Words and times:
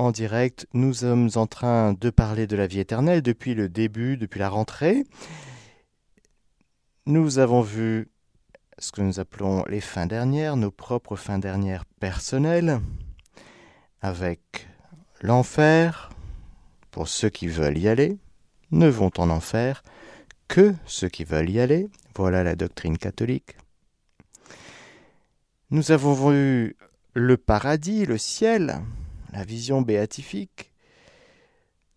en 0.00 0.10
direct. 0.10 0.66
Nous 0.72 0.94
sommes 0.94 1.30
en 1.34 1.46
train 1.46 1.92
de 1.92 2.10
parler 2.10 2.46
de 2.46 2.56
la 2.56 2.66
vie 2.66 2.80
éternelle 2.80 3.22
depuis 3.22 3.54
le 3.54 3.68
début, 3.68 4.16
depuis 4.16 4.40
la 4.40 4.48
rentrée. 4.48 5.04
Nous 7.06 7.38
avons 7.38 7.60
vu 7.60 8.08
ce 8.78 8.92
que 8.92 9.02
nous 9.02 9.20
appelons 9.20 9.64
les 9.68 9.80
fins 9.80 10.06
dernières, 10.06 10.56
nos 10.56 10.70
propres 10.70 11.16
fins 11.16 11.38
dernières 11.38 11.84
personnelles, 11.84 12.80
avec 14.00 14.68
l'enfer, 15.20 16.10
pour 16.90 17.08
ceux 17.08 17.28
qui 17.28 17.46
veulent 17.46 17.78
y 17.78 17.88
aller, 17.88 18.18
ne 18.70 18.88
vont 18.88 19.10
en 19.18 19.28
enfer 19.28 19.82
que 20.48 20.74
ceux 20.86 21.08
qui 21.08 21.24
veulent 21.24 21.50
y 21.50 21.60
aller. 21.60 21.88
Voilà 22.16 22.42
la 22.42 22.56
doctrine 22.56 22.96
catholique. 22.96 23.56
Nous 25.70 25.92
avons 25.92 26.14
vu 26.30 26.76
le 27.14 27.36
paradis, 27.36 28.06
le 28.06 28.18
ciel, 28.18 28.80
la 29.32 29.44
vision 29.44 29.82
béatifique. 29.82 30.72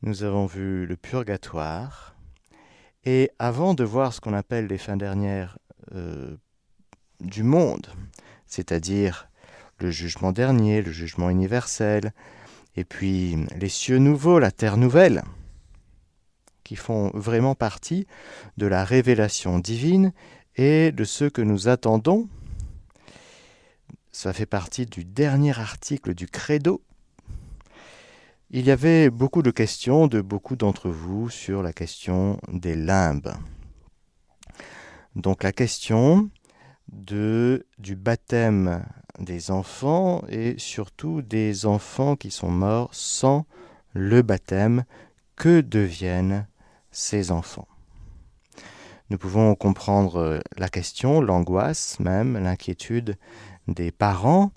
Nous 0.02 0.24
avons 0.24 0.46
vu 0.46 0.86
le 0.86 0.96
purgatoire. 0.96 2.16
Et 3.06 3.32
avant 3.40 3.74
de 3.74 3.84
voir 3.84 4.14
ce 4.14 4.22
qu'on 4.22 4.34
appelle 4.34 4.68
les 4.68 4.78
fins 4.78 4.98
dernières 4.98 5.58
euh, 5.94 6.38
du 7.20 7.44
monde, 7.44 7.88
c'est-à-dire 8.46 9.30
le 9.80 9.92
jugement 9.92 10.32
dernier, 10.32 10.82
le 10.82 10.92
jugement 10.92 11.30
universel, 11.30 12.14
et 12.76 12.86
puis 12.86 13.36
les 13.58 13.70
cieux 13.70 13.98
nouveaux, 13.98 14.40
la 14.40 14.52
terre 14.52 14.78
nouvelle, 14.78 15.24
qui 16.64 16.76
font 16.76 17.12
vraiment 17.14 17.56
partie 17.56 18.08
de 18.58 18.68
la 18.68 18.86
révélation 18.86 19.60
divine 19.60 20.14
et 20.56 20.92
de 20.92 21.04
ce 21.04 21.26
que 21.26 21.42
nous 21.42 21.68
attendons. 21.68 22.30
Ça 24.12 24.32
fait 24.32 24.46
partie 24.46 24.86
du 24.86 25.04
dernier 25.04 25.58
article 25.60 26.14
du 26.14 26.28
credo 26.28 26.82
il 28.56 28.68
y 28.68 28.72
avait 28.72 29.10
beaucoup 29.10 29.42
de 29.42 29.50
questions 29.50 30.06
de 30.06 30.22
beaucoup 30.22 30.56
d'entre 30.56 30.88
vous 30.88 31.28
sur 31.28 31.64
la 31.64 31.74
question 31.74 32.40
des 32.52 32.76
limbes. 32.76 33.34
Donc 35.16 35.42
la 35.42 35.52
question 35.52 36.30
du 36.88 37.96
baptême 37.96 38.86
des 39.18 39.50
enfants 39.50 40.22
et 40.30 40.54
surtout 40.60 41.24
des 41.24 41.66
enfants 41.66 42.16
qui 42.16 42.30
sont 42.30 42.52
morts 42.52 42.94
sans 42.94 43.48
le 43.94 44.22
baptême, 44.22 44.84
que 45.36 45.62
deviennent 45.62 46.46
ces 46.92 47.32
enfants? 47.32 47.68
Nous 49.10 49.18
pouvons 49.18 49.56
comprendre 49.56 50.40
la 50.58 50.70
question, 50.70 51.22
l'angoisse 51.22 52.00
même, 52.00 52.38
l'inquiétude 52.38 53.18
des 53.68 53.92
parents 53.92 54.52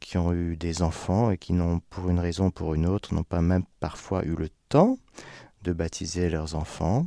qui 0.00 0.18
ont 0.18 0.32
eu 0.32 0.56
des 0.56 0.82
enfants 0.82 1.30
et 1.30 1.38
qui 1.38 1.52
n'ont, 1.52 1.80
pour 1.90 2.08
une 2.10 2.18
raison 2.18 2.46
ou 2.46 2.50
pour 2.50 2.74
une 2.74 2.86
autre, 2.86 3.14
n'ont 3.14 3.22
pas 3.22 3.42
même 3.42 3.64
parfois 3.78 4.24
eu 4.24 4.34
le 4.34 4.48
temps 4.68 4.98
de 5.62 5.72
baptiser 5.72 6.30
leurs 6.30 6.54
enfants. 6.54 7.06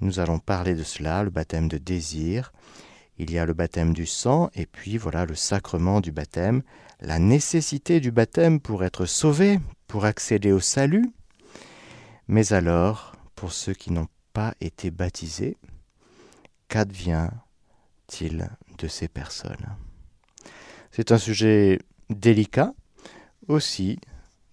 Nous 0.00 0.20
allons 0.20 0.38
parler 0.38 0.74
de 0.74 0.84
cela, 0.84 1.24
le 1.24 1.30
baptême 1.30 1.68
de 1.68 1.78
désir. 1.78 2.52
Il 3.16 3.32
y 3.32 3.38
a 3.38 3.46
le 3.46 3.54
baptême 3.54 3.94
du 3.94 4.06
sang 4.06 4.48
et 4.54 4.66
puis 4.66 4.96
voilà 4.96 5.24
le 5.24 5.34
sacrement 5.34 6.00
du 6.00 6.12
baptême, 6.12 6.62
la 7.00 7.18
nécessité 7.18 7.98
du 7.98 8.12
baptême 8.12 8.60
pour 8.60 8.84
être 8.84 9.06
sauvé, 9.06 9.58
pour 9.88 10.04
accéder 10.04 10.52
au 10.52 10.60
salut. 10.60 11.10
Mais 12.28 12.52
alors, 12.52 13.16
pour 13.34 13.52
ceux 13.52 13.74
qui 13.74 13.90
n'ont 13.90 14.08
pas 14.32 14.54
été 14.60 14.90
baptisés, 14.90 15.56
qu'advient-il 16.68 18.50
de 18.78 18.86
ces 18.86 19.08
personnes? 19.08 19.74
C'est 20.98 21.12
un 21.12 21.18
sujet 21.18 21.78
délicat. 22.10 22.74
Aussi, 23.46 24.00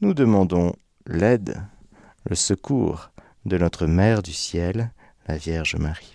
nous 0.01 0.13
demandons 0.13 0.73
l'aide, 1.07 1.59
le 2.29 2.35
secours 2.35 3.09
de 3.45 3.57
notre 3.57 3.87
Mère 3.87 4.21
du 4.21 4.31
ciel, 4.31 4.91
la 5.27 5.37
Vierge 5.37 5.75
Marie. 5.75 6.13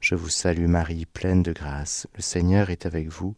Je 0.00 0.16
vous 0.16 0.30
salue 0.30 0.66
Marie, 0.66 1.06
pleine 1.06 1.44
de 1.44 1.52
grâce, 1.52 2.08
le 2.16 2.20
Seigneur 2.20 2.70
est 2.70 2.86
avec 2.86 3.06
vous, 3.06 3.36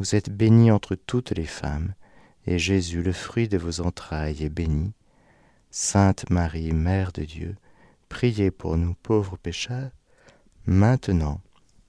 vous 0.00 0.16
êtes 0.16 0.30
bénie 0.30 0.72
entre 0.72 0.96
toutes 0.96 1.30
les 1.30 1.46
femmes, 1.46 1.94
et 2.44 2.58
Jésus, 2.58 3.02
le 3.04 3.12
fruit 3.12 3.46
de 3.46 3.56
vos 3.56 3.80
entrailles, 3.80 4.42
est 4.42 4.48
béni. 4.48 4.94
Sainte 5.70 6.28
Marie, 6.28 6.72
Mère 6.72 7.12
de 7.12 7.22
Dieu, 7.22 7.54
priez 8.08 8.50
pour 8.50 8.78
nous 8.78 8.94
pauvres 8.94 9.36
pécheurs, 9.36 9.92
maintenant 10.66 11.40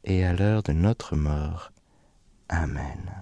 et 0.03 0.23
à 0.23 0.33
l'heure 0.33 0.61
de 0.61 0.73
notre 0.73 1.15
mort. 1.15 1.71
Amen. 2.49 3.19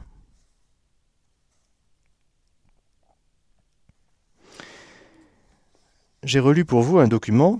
J'ai 6.23 6.39
relu 6.39 6.65
pour 6.65 6.81
vous 6.81 6.97
un 6.99 7.07
document 7.07 7.59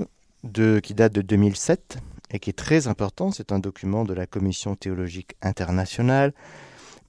qui 0.54 0.94
date 0.94 1.14
de 1.14 1.22
2007 1.22 2.00
et 2.32 2.40
qui 2.40 2.50
est 2.50 2.54
très 2.54 2.88
important. 2.88 3.32
C'est 3.32 3.52
un 3.52 3.60
document 3.60 4.04
de 4.04 4.14
la 4.14 4.26
Commission 4.26 4.76
théologique 4.76 5.36
internationale, 5.42 6.34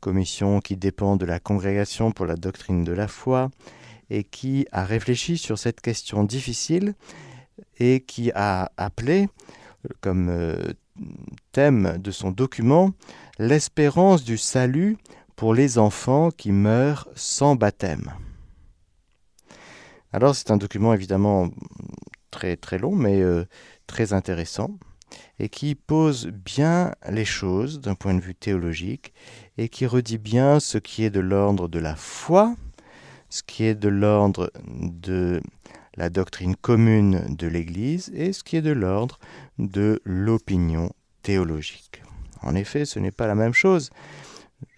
commission 0.01 0.61
qui 0.61 0.77
dépend 0.77 1.17
de 1.17 1.25
la 1.25 1.41
Congrégation 1.41 2.13
pour 2.13 2.27
la 2.27 2.37
doctrine 2.37 2.85
de 2.85 2.93
la 2.93 3.09
foi 3.09 3.51
et 4.11 4.25
qui 4.25 4.67
a 4.73 4.85
réfléchi 4.85 5.39
sur 5.39 5.59
cette 5.59 5.81
question 5.81 6.25
difficile 6.25 6.95
et 7.79 8.01
qui 8.01 8.31
a 8.35 8.71
appelé 8.77 9.29
comme 10.01 10.29
euh, 10.29 10.73
thème 11.53 11.99
de 11.99 12.11
son 12.11 12.31
document 12.31 12.93
l'espérance 13.39 14.25
du 14.25 14.39
salut 14.39 14.97
pour 15.37 15.55
les 15.55 15.79
enfants 15.79 16.31
qui 16.31 16.53
meurent 16.53 17.09
sans 17.15 17.55
baptême. 17.55 18.13
Alors 20.13 20.35
c'est 20.35 20.51
un 20.51 20.57
document 20.57 20.95
évidemment 20.95 21.51
très 22.31 22.57
très 22.57 22.79
long 22.79 22.95
mais 22.95 23.21
euh, 23.21 23.45
très 23.87 24.13
intéressant 24.13 24.79
et 25.39 25.49
qui 25.49 25.75
pose 25.75 26.27
bien 26.27 26.93
les 27.09 27.25
choses 27.25 27.81
d'un 27.81 27.95
point 27.95 28.15
de 28.15 28.21
vue 28.21 28.35
théologique 28.35 29.13
et 29.57 29.69
qui 29.69 29.87
redit 29.87 30.19
bien 30.19 30.61
ce 30.61 30.79
qui 30.79 31.05
est 31.05 31.11
de 31.11 31.21
l'ordre 31.21 31.69
de 31.69 31.79
la 31.79 31.97
foi, 31.97 32.55
ce 33.31 33.43
qui 33.43 33.65
est 33.65 33.75
de 33.75 33.89
l'ordre 33.89 34.51
de 34.67 35.41
la 35.99 36.11
doctrine 36.11 36.55
commune 36.55 37.35
de 37.37 37.49
l'Église 37.49 38.11
et 38.15 38.33
ce 38.33 38.45
qui 38.45 38.57
est 38.57 38.63
de 38.63 38.71
l'ordre 38.71 39.19
de 39.59 40.01
l'opinion 40.05 40.93
théologique. 41.23 42.03
En 42.43 42.55
effet, 42.55 42.85
ce 42.85 43.01
n'est 43.01 43.11
pas 43.11 43.27
la 43.27 43.35
même 43.35 43.53
chose. 43.53 43.91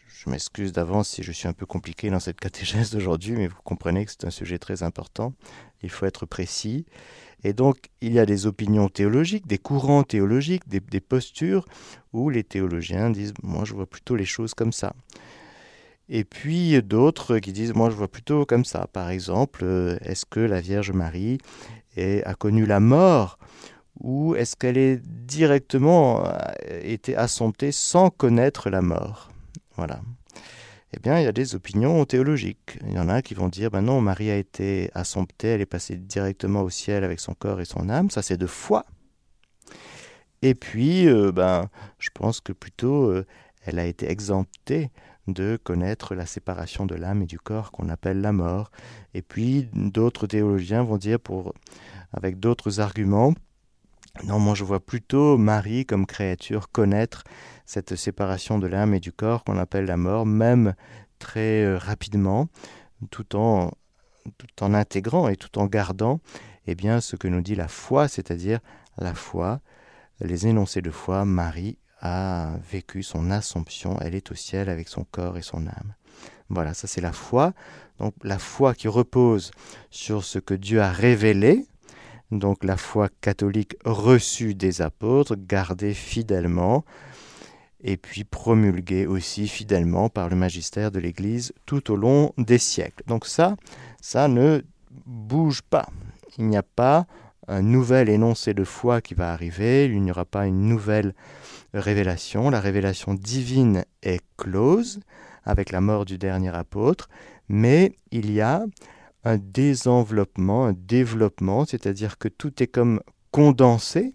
Je 0.08 0.30
m'excuse 0.30 0.72
d'avance 0.72 1.10
si 1.10 1.22
je 1.22 1.30
suis 1.30 1.46
un 1.46 1.52
peu 1.52 1.66
compliqué 1.66 2.08
dans 2.08 2.20
cette 2.20 2.40
catéchèse 2.40 2.90
d'aujourd'hui, 2.90 3.32
mais 3.32 3.48
vous 3.48 3.62
comprenez 3.62 4.06
que 4.06 4.12
c'est 4.12 4.24
un 4.24 4.30
sujet 4.30 4.58
très 4.58 4.82
important. 4.82 5.34
Il 5.82 5.90
faut 5.90 6.06
être 6.06 6.24
précis. 6.24 6.86
Et 7.44 7.52
donc, 7.52 7.90
il 8.00 8.12
y 8.12 8.18
a 8.18 8.24
des 8.24 8.46
opinions 8.46 8.88
théologiques, 8.88 9.46
des 9.46 9.58
courants 9.58 10.02
théologiques, 10.02 10.68
des, 10.68 10.80
des 10.80 11.00
postures 11.00 11.66
où 12.14 12.30
les 12.30 12.44
théologiens 12.44 13.10
disent 13.10 13.34
Moi, 13.42 13.64
je 13.66 13.74
vois 13.74 13.86
plutôt 13.86 14.16
les 14.16 14.26
choses 14.26 14.54
comme 14.54 14.72
ça. 14.72 14.94
Et 16.12 16.24
puis 16.24 16.82
d'autres 16.82 17.38
qui 17.38 17.52
disent 17.52 17.72
Moi, 17.72 17.88
je 17.88 17.94
vois 17.94 18.08
plutôt 18.08 18.44
comme 18.44 18.64
ça. 18.64 18.88
Par 18.92 19.10
exemple, 19.10 19.60
euh, 19.62 19.96
est-ce 20.02 20.26
que 20.26 20.40
la 20.40 20.60
Vierge 20.60 20.90
Marie 20.90 21.38
a 21.96 22.34
connu 22.34 22.66
la 22.66 22.80
mort 22.80 23.38
ou 24.00 24.34
est-ce 24.34 24.56
qu'elle 24.56 24.78
est 24.78 25.00
directement 25.04 26.24
euh, 26.24 26.30
été 26.82 27.14
assomptée 27.14 27.72
sans 27.72 28.10
connaître 28.10 28.70
la 28.70 28.80
mort? 28.80 29.30
Voilà. 29.76 30.00
Eh 30.94 30.98
bien, 31.00 31.18
il 31.18 31.24
y 31.24 31.28
a 31.28 31.32
des 31.32 31.54
opinions 31.54 32.04
théologiques. 32.06 32.78
Il 32.86 32.94
y 32.94 32.98
en 32.98 33.08
a 33.08 33.22
qui 33.22 33.34
vont 33.34 33.48
dire, 33.48 33.70
ben 33.70 33.82
non, 33.82 34.00
Marie 34.00 34.30
a 34.30 34.36
été 34.36 34.90
assomptée, 34.94 35.48
elle 35.48 35.60
est 35.60 35.66
passée 35.66 35.96
directement 35.96 36.62
au 36.62 36.70
ciel 36.70 37.04
avec 37.04 37.20
son 37.20 37.34
corps 37.34 37.60
et 37.60 37.64
son 37.64 37.88
âme, 37.88 38.10
ça 38.10 38.22
c'est 38.22 38.38
de 38.38 38.46
foi. 38.46 38.86
Et 40.42 40.54
puis, 40.54 41.06
euh, 41.06 41.30
ben, 41.30 41.68
je 41.98 42.08
pense 42.14 42.40
que 42.40 42.52
plutôt, 42.52 43.14
elle 43.66 43.78
a 43.78 43.84
été 43.84 44.10
exemptée 44.10 44.90
de 45.28 45.58
connaître 45.62 46.14
la 46.14 46.26
séparation 46.26 46.86
de 46.86 46.94
l'âme 46.94 47.22
et 47.22 47.26
du 47.26 47.38
corps 47.38 47.72
qu'on 47.72 47.88
appelle 47.88 48.20
la 48.20 48.32
mort. 48.32 48.70
Et 49.14 49.22
puis, 49.22 49.68
d'autres 49.72 50.26
théologiens 50.26 50.82
vont 50.82 50.96
dire, 50.96 51.20
pour, 51.20 51.54
avec 52.12 52.40
d'autres 52.40 52.80
arguments, 52.80 53.34
non, 54.24 54.38
moi 54.40 54.54
je 54.54 54.64
vois 54.64 54.80
plutôt 54.80 55.38
Marie 55.38 55.86
comme 55.86 56.04
créature 56.04 56.70
connaître 56.70 57.22
cette 57.64 57.94
séparation 57.94 58.58
de 58.58 58.66
l'âme 58.66 58.92
et 58.92 59.00
du 59.00 59.12
corps 59.12 59.44
qu'on 59.44 59.56
appelle 59.56 59.84
la 59.84 59.96
mort, 59.96 60.26
même 60.26 60.74
très 61.18 61.62
euh, 61.64 61.78
rapidement, 61.78 62.48
tout 63.10 63.36
en, 63.36 63.70
tout 64.36 64.64
en 64.64 64.74
intégrant 64.74 65.28
et 65.28 65.36
tout 65.36 65.58
en 65.58 65.66
gardant 65.66 66.20
eh 66.66 66.74
bien, 66.74 67.00
ce 67.00 67.16
que 67.16 67.28
nous 67.28 67.40
dit 67.40 67.54
la 67.54 67.68
foi, 67.68 68.08
c'est-à-dire 68.08 68.60
la 68.98 69.14
foi, 69.14 69.60
les 70.20 70.46
énoncés 70.46 70.82
de 70.82 70.90
foi, 70.90 71.24
Marie 71.24 71.78
a 72.00 72.52
vécu 72.70 73.02
son 73.02 73.30
assomption, 73.30 73.98
elle 74.00 74.14
est 74.14 74.30
au 74.30 74.34
ciel 74.34 74.68
avec 74.68 74.88
son 74.88 75.04
corps 75.04 75.38
et 75.38 75.42
son 75.42 75.66
âme. 75.66 75.94
Voilà, 76.48 76.74
ça 76.74 76.86
c'est 76.86 77.00
la 77.00 77.12
foi. 77.12 77.52
Donc 77.98 78.14
la 78.22 78.38
foi 78.38 78.74
qui 78.74 78.88
repose 78.88 79.50
sur 79.90 80.24
ce 80.24 80.38
que 80.38 80.54
Dieu 80.54 80.80
a 80.80 80.90
révélé, 80.90 81.66
donc 82.30 82.64
la 82.64 82.76
foi 82.76 83.08
catholique 83.20 83.76
reçue 83.84 84.54
des 84.54 84.82
apôtres, 84.82 85.36
gardée 85.36 85.94
fidèlement, 85.94 86.84
et 87.82 87.96
puis 87.96 88.24
promulguée 88.24 89.06
aussi 89.06 89.48
fidèlement 89.48 90.08
par 90.08 90.28
le 90.28 90.36
magistère 90.36 90.90
de 90.90 90.98
l'Église 90.98 91.52
tout 91.66 91.90
au 91.90 91.96
long 91.96 92.32
des 92.36 92.58
siècles. 92.58 93.02
Donc 93.06 93.26
ça, 93.26 93.56
ça 94.00 94.28
ne 94.28 94.62
bouge 95.06 95.62
pas. 95.62 95.88
Il 96.38 96.46
n'y 96.46 96.56
a 96.56 96.62
pas 96.62 97.06
un 97.50 97.62
nouvel 97.62 98.08
énoncé 98.08 98.54
de 98.54 98.62
foi 98.62 99.00
qui 99.00 99.14
va 99.14 99.32
arriver, 99.32 99.86
il 99.86 100.00
n'y 100.00 100.10
aura 100.12 100.24
pas 100.24 100.46
une 100.46 100.68
nouvelle 100.68 101.14
révélation. 101.74 102.48
La 102.48 102.60
révélation 102.60 103.14
divine 103.14 103.84
est 104.02 104.22
close 104.36 105.00
avec 105.44 105.72
la 105.72 105.80
mort 105.80 106.04
du 106.04 106.16
dernier 106.16 106.54
apôtre, 106.54 107.08
mais 107.48 107.92
il 108.12 108.30
y 108.30 108.40
a 108.40 108.64
un 109.24 109.36
désenveloppement, 109.36 110.66
un 110.66 110.72
développement, 110.72 111.64
c'est-à-dire 111.64 112.18
que 112.18 112.28
tout 112.28 112.62
est 112.62 112.68
comme 112.68 113.00
condensé 113.32 114.14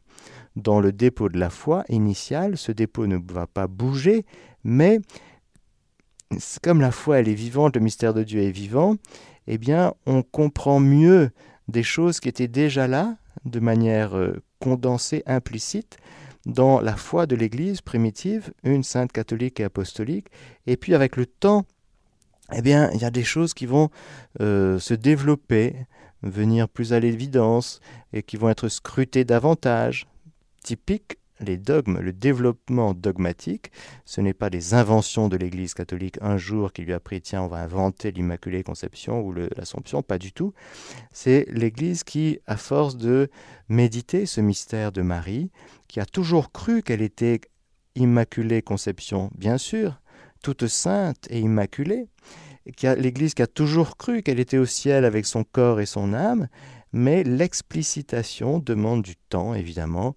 dans 0.55 0.79
le 0.79 0.93
dépôt 0.93 1.27
de 1.27 1.37
la 1.37 1.49
foi 1.49 1.83
initiale. 1.89 2.57
Ce 2.57 2.71
dépôt 2.71 3.05
ne 3.05 3.17
va 3.17 3.47
pas 3.47 3.67
bouger, 3.67 4.25
mais 4.63 4.99
comme 6.63 6.79
la 6.79 6.91
foi 6.91 7.19
elle 7.19 7.27
est 7.27 7.33
vivante, 7.33 7.75
le 7.75 7.81
mystère 7.81 8.13
de 8.13 8.23
Dieu 8.23 8.41
est 8.41 8.51
vivant, 8.51 8.95
eh 9.47 9.57
bien 9.57 9.93
on 10.05 10.23
comprend 10.23 10.79
mieux 10.79 11.31
des 11.67 11.83
choses 11.83 12.19
qui 12.19 12.29
étaient 12.29 12.47
déjà 12.47 12.87
là, 12.87 13.17
de 13.45 13.59
manière 13.59 14.17
euh, 14.17 14.41
condensée, 14.59 15.23
implicite, 15.25 15.97
dans 16.45 16.79
la 16.79 16.95
foi 16.95 17.25
de 17.25 17.35
l'Église 17.35 17.81
primitive, 17.81 18.53
une 18.63 18.83
sainte 18.83 19.11
catholique 19.11 19.59
et 19.59 19.63
apostolique, 19.63 20.27
et 20.67 20.77
puis 20.77 20.93
avec 20.93 21.15
le 21.15 21.25
temps, 21.25 21.65
eh 22.53 22.61
bien, 22.61 22.91
il 22.91 23.01
y 23.01 23.05
a 23.05 23.11
des 23.11 23.23
choses 23.23 23.53
qui 23.53 23.65
vont 23.65 23.89
euh, 24.41 24.77
se 24.77 24.93
développer, 24.93 25.75
venir 26.21 26.69
plus 26.69 26.93
à 26.93 26.99
l'évidence, 26.99 27.79
et 28.13 28.21
qui 28.21 28.37
vont 28.37 28.49
être 28.49 28.67
scrutées 28.67 29.25
davantage. 29.25 30.07
Typique 30.63 31.17
les 31.39 31.57
dogmes, 31.57 31.99
le 31.99 32.13
développement 32.13 32.93
dogmatique, 32.93 33.71
ce 34.05 34.21
n'est 34.21 34.33
pas 34.33 34.49
des 34.49 34.73
inventions 34.73 35.27
de 35.27 35.37
l'Église 35.37 35.73
catholique 35.73 36.17
un 36.21 36.37
jour 36.37 36.71
qui 36.71 36.83
lui 36.83 36.93
a 36.93 36.99
pris 36.99 37.21
tiens 37.21 37.41
on 37.41 37.47
va 37.47 37.57
inventer 37.57 38.11
l'Immaculée 38.11 38.63
Conception 38.63 39.21
ou 39.21 39.33
l'Assomption, 39.33 40.01
pas 40.01 40.17
du 40.17 40.31
tout. 40.31 40.53
C'est 41.11 41.45
l'Église 41.49 42.03
qui, 42.03 42.39
à 42.47 42.57
force 42.57 42.97
de 42.97 43.29
méditer 43.69 44.25
ce 44.25 44.41
mystère 44.41 44.91
de 44.91 45.01
Marie, 45.01 45.51
qui 45.87 45.99
a 45.99 46.05
toujours 46.05 46.51
cru 46.51 46.81
qu'elle 46.81 47.01
était 47.01 47.41
Immaculée 47.95 48.61
Conception, 48.61 49.31
bien 49.37 49.57
sûr, 49.57 50.01
toute 50.43 50.67
sainte 50.67 51.27
et 51.29 51.39
immaculée, 51.39 52.07
l'Église 52.97 53.33
qui 53.33 53.41
a 53.41 53.47
toujours 53.47 53.97
cru 53.97 54.21
qu'elle 54.21 54.39
était 54.39 54.57
au 54.57 54.65
ciel 54.65 55.05
avec 55.05 55.25
son 55.25 55.43
corps 55.43 55.79
et 55.79 55.85
son 55.85 56.13
âme, 56.13 56.47
mais 56.95 57.25
l'explicitation 57.25 58.59
demande 58.59 59.01
du 59.01 59.17
temps, 59.17 59.53
évidemment. 59.53 60.15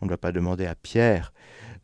On 0.00 0.06
ne 0.06 0.08
doit 0.08 0.18
pas 0.18 0.30
demander 0.30 0.66
à 0.66 0.76
Pierre, 0.76 1.32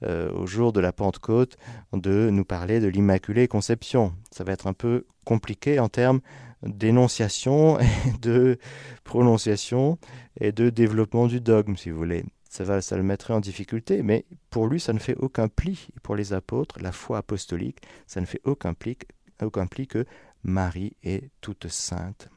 euh, 0.04 0.30
au 0.30 0.46
jour 0.46 0.72
de 0.72 0.78
la 0.78 0.92
Pentecôte, 0.92 1.56
de 1.92 2.30
nous 2.30 2.44
parler 2.44 2.78
de 2.78 2.86
l'Immaculée 2.86 3.48
Conception. 3.48 4.14
Ça 4.30 4.44
va 4.44 4.52
être 4.52 4.68
un 4.68 4.74
peu 4.74 5.06
compliqué 5.24 5.80
en 5.80 5.88
termes 5.88 6.20
d'énonciation 6.62 7.80
et 7.80 7.86
de 8.22 8.58
prononciation 9.02 9.98
et 10.40 10.52
de 10.52 10.70
développement 10.70 11.26
du 11.26 11.40
dogme, 11.40 11.74
si 11.74 11.90
vous 11.90 11.98
voulez. 11.98 12.24
Ça, 12.48 12.62
va, 12.62 12.80
ça 12.80 12.96
le 12.96 13.02
mettrait 13.02 13.34
en 13.34 13.40
difficulté, 13.40 14.04
mais 14.04 14.24
pour 14.50 14.68
lui, 14.68 14.78
ça 14.78 14.92
ne 14.92 15.00
fait 15.00 15.16
aucun 15.16 15.48
pli. 15.48 15.88
Pour 16.04 16.14
les 16.14 16.32
apôtres, 16.32 16.76
la 16.80 16.92
foi 16.92 17.18
apostolique, 17.18 17.82
ça 18.06 18.20
ne 18.20 18.26
fait 18.26 18.40
aucun 18.44 18.72
pli, 18.72 18.96
aucun 19.42 19.66
pli 19.66 19.88
que 19.88 20.04
Marie 20.44 20.94
est 21.02 21.28
toute 21.40 21.66
sainte. 21.66 22.30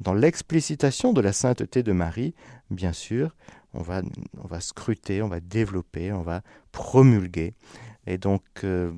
Dans 0.00 0.14
l'explicitation 0.14 1.12
de 1.12 1.20
la 1.20 1.32
sainteté 1.32 1.82
de 1.82 1.92
Marie, 1.92 2.34
bien 2.70 2.92
sûr, 2.92 3.34
on 3.74 3.82
va, 3.82 4.02
scruter, 4.60 5.22
on 5.22 5.28
va 5.28 5.40
développer, 5.40 6.12
on 6.12 6.22
va 6.22 6.42
promulguer. 6.72 7.54
Et 8.06 8.18
donc, 8.18 8.42
euh, 8.64 8.92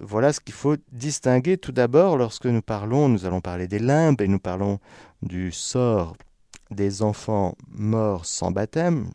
voilà 0.00 0.32
ce 0.32 0.40
qu'il 0.40 0.54
faut 0.54 0.76
distinguer 0.90 1.58
tout 1.58 1.72
d'abord 1.72 2.16
lorsque 2.16 2.46
nous 2.46 2.62
parlons, 2.62 3.08
nous 3.08 3.26
allons 3.26 3.40
parler 3.40 3.68
des 3.68 3.78
limbes 3.78 4.20
et 4.20 4.28
nous 4.28 4.38
parlons 4.38 4.78
du 5.22 5.52
sort 5.52 6.16
des 6.70 7.02
enfants 7.02 7.56
morts 7.68 8.24
sans 8.24 8.50
baptême. 8.50 9.10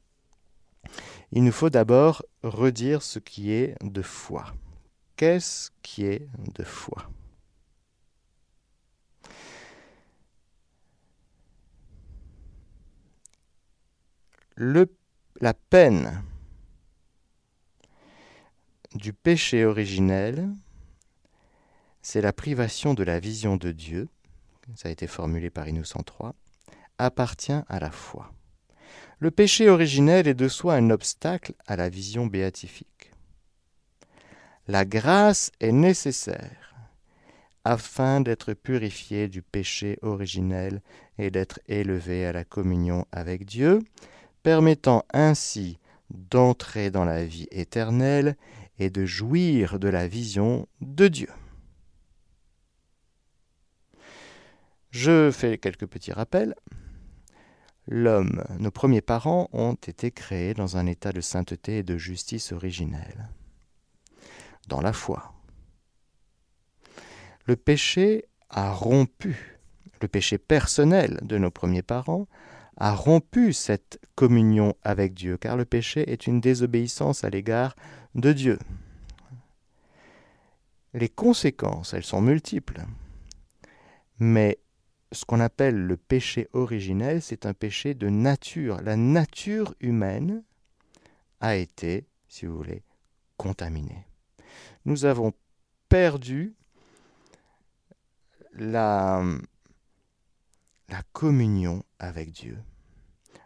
Il 1.31 1.43
nous 1.43 1.51
faut 1.51 1.69
d'abord 1.69 2.23
redire 2.43 3.01
ce 3.01 3.19
qui 3.19 3.51
est 3.51 3.75
de 3.83 4.01
foi. 4.01 4.45
Qu'est-ce 5.17 5.71
qui 5.81 6.05
est 6.05 6.27
de 6.55 6.63
foi? 6.63 7.09
La 14.57 15.53
peine 15.53 16.23
du 18.95 19.13
péché 19.13 19.65
originel, 19.65 20.49
c'est 22.01 22.21
la 22.21 22.33
privation 22.33 22.93
de 22.93 23.03
la 23.03 23.19
vision 23.19 23.57
de 23.57 23.71
Dieu, 23.71 24.07
ça 24.75 24.89
a 24.89 24.91
été 24.91 25.07
formulé 25.07 25.49
par 25.49 25.67
Innocent 25.67 26.01
III, 26.19 26.31
appartient 26.97 27.61
à 27.67 27.79
la 27.79 27.91
foi. 27.91 28.33
Le 29.19 29.31
péché 29.31 29.69
originel 29.69 30.27
est 30.27 30.33
de 30.33 30.47
soi 30.47 30.75
un 30.75 30.89
obstacle 30.89 31.53
à 31.67 31.75
la 31.75 31.89
vision 31.89 32.25
béatifique. 32.27 33.11
La 34.67 34.85
grâce 34.85 35.51
est 35.59 35.71
nécessaire 35.71 36.75
afin 37.63 38.21
d'être 38.21 38.53
purifié 38.53 39.27
du 39.27 39.41
péché 39.41 39.99
originel 40.01 40.81
et 41.17 41.29
d'être 41.31 41.59
élevé 41.67 42.25
à 42.25 42.31
la 42.31 42.43
communion 42.43 43.05
avec 43.11 43.45
Dieu, 43.45 43.79
permettant 44.47 45.03
ainsi 45.11 45.77
d'entrer 46.09 46.89
dans 46.89 47.03
la 47.03 47.25
vie 47.25 47.49
éternelle 47.51 48.37
et 48.79 48.89
de 48.89 49.03
jouir 49.03 49.77
de 49.77 49.89
la 49.89 50.07
vision 50.07 50.69
de 50.79 51.09
Dieu. 51.09 51.27
Je 54.89 55.31
fais 55.31 55.57
quelques 55.57 55.85
petits 55.85 56.13
rappels. 56.13 56.55
L'homme, 57.87 58.41
nos 58.57 58.71
premiers 58.71 59.01
parents 59.01 59.49
ont 59.51 59.73
été 59.73 60.11
créés 60.11 60.53
dans 60.53 60.77
un 60.77 60.85
état 60.85 61.11
de 61.11 61.19
sainteté 61.19 61.79
et 61.79 61.83
de 61.83 61.97
justice 61.97 62.53
originelle, 62.53 63.27
dans 64.69 64.79
la 64.79 64.93
foi. 64.93 65.33
Le 67.43 67.57
péché 67.57 68.29
a 68.49 68.71
rompu, 68.71 69.59
le 70.01 70.07
péché 70.07 70.37
personnel 70.37 71.19
de 71.23 71.37
nos 71.37 71.51
premiers 71.51 71.83
parents 71.83 72.29
a 72.77 72.93
rompu 72.93 73.53
cette 73.53 73.99
communion 74.15 74.75
avec 74.83 75.13
Dieu, 75.13 75.37
car 75.37 75.57
le 75.57 75.65
péché 75.65 76.11
est 76.11 76.27
une 76.27 76.39
désobéissance 76.39 77.23
à 77.23 77.29
l'égard 77.29 77.75
de 78.15 78.31
Dieu. 78.33 78.59
Les 80.93 81.09
conséquences, 81.09 81.93
elles 81.93 82.03
sont 82.03 82.21
multiples. 82.21 82.83
Mais 84.19 84.59
ce 85.11 85.25
qu'on 85.25 85.39
appelle 85.39 85.75
le 85.75 85.97
péché 85.97 86.47
originel, 86.53 87.21
c'est 87.21 87.45
un 87.45 87.53
péché 87.53 87.93
de 87.93 88.09
nature. 88.09 88.81
La 88.81 88.95
nature 88.95 89.73
humaine 89.79 90.43
a 91.39 91.55
été, 91.55 92.07
si 92.27 92.45
vous 92.45 92.57
voulez, 92.57 92.83
contaminée. 93.37 94.05
Nous 94.85 95.05
avons 95.05 95.33
perdu 95.89 96.55
la, 98.53 99.23
la 100.89 101.01
communion 101.13 101.83
avec 101.99 102.31
Dieu. 102.31 102.57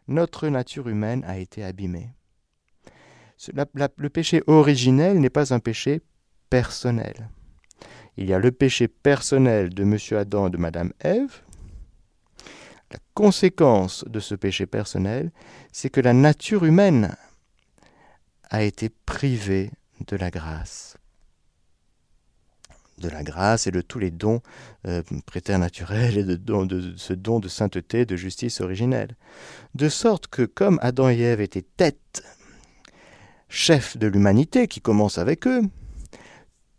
Notre 0.07 0.48
nature 0.48 0.88
humaine 0.88 1.24
a 1.25 1.38
été 1.38 1.63
abîmée. 1.63 2.13
le 3.53 4.10
péché 4.10 4.43
originel 4.48 5.19
n'est 5.19 5.29
pas 5.29 5.53
un 5.53 5.60
péché 5.60 6.01
personnel. 6.50 7.29
Il 8.17 8.27
y 8.27 8.33
a 8.33 8.39
le 8.39 8.51
péché 8.51 8.88
personnel 8.88 9.74
de 9.74 9.83
M. 9.83 9.98
Adam 10.19 10.48
et 10.48 10.51
de 10.51 10.57
Mme 10.57 10.93
Ève. 11.00 11.41
La 12.91 13.00
conséquence 13.13 14.03
de 14.05 14.19
ce 14.19 14.36
péché 14.36 14.65
personnel, 14.65 15.31
c'est 15.71 15.89
que 15.89 16.01
la 16.01 16.13
nature 16.13 16.65
humaine 16.65 17.15
a 18.50 18.63
été 18.63 18.89
privée 18.89 19.71
de 20.07 20.17
la 20.17 20.29
grâce 20.29 20.98
de 23.01 23.10
la 23.10 23.24
grâce 23.24 23.67
et 23.67 23.72
de 23.72 23.81
tous 23.81 24.00
les 24.00 24.12
dons 24.12 24.41
euh, 24.88 25.03
préternaturels 25.25 26.17
et 26.17 26.24
de, 26.24 26.93
ce 26.96 27.13
don 27.13 27.39
de 27.39 27.48
sainteté, 27.48 28.05
de 28.05 28.15
justice 28.15 28.62
originelle. 28.62 29.15
De 29.75 29.89
sorte 29.89 30.27
que 30.27 30.43
comme 30.43 30.79
Adam 30.81 31.10
et 31.10 31.20
Ève 31.20 31.41
étaient 31.41 31.65
têtes, 31.75 32.24
chefs 33.50 33.98
de 33.98 34.08
l'humanité 34.08 34.67
qui 34.67 34.79
commence 34.79 35.17
avec 35.17 35.46
eux, 35.48 35.62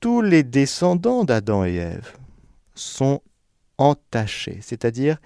tous 0.01 0.23
les 0.23 0.43
descendants 0.43 1.25
d'Adam 1.25 1.65
et 1.65 1.75
Ève 1.75 2.17
sont 2.75 3.21
entachés, 3.79 4.59
c'est-à-dire 4.63 5.19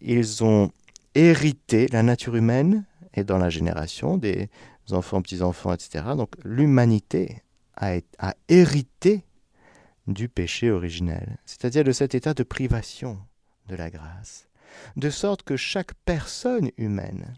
ils 0.00 0.44
ont 0.44 0.70
hérité 1.14 1.88
la 1.88 2.02
nature 2.02 2.36
humaine 2.36 2.84
et 3.14 3.24
dans 3.24 3.38
la 3.38 3.50
génération 3.50 4.18
des 4.18 4.48
enfants, 4.90 5.22
petits-enfants, 5.22 5.72
etc. 5.72 6.04
Donc 6.16 6.30
l'humanité 6.44 7.42
a 7.76 8.34
hérité 8.48 9.24
du 10.06 10.28
péché 10.28 10.70
originel, 10.70 11.38
c'est-à-dire 11.44 11.84
de 11.84 11.92
cet 11.92 12.14
état 12.14 12.34
de 12.34 12.42
privation 12.42 13.18
de 13.68 13.76
la 13.76 13.90
grâce, 13.90 14.48
de 14.96 15.10
sorte 15.10 15.42
que 15.42 15.56
chaque 15.56 15.94
personne 16.04 16.70
humaine 16.76 17.34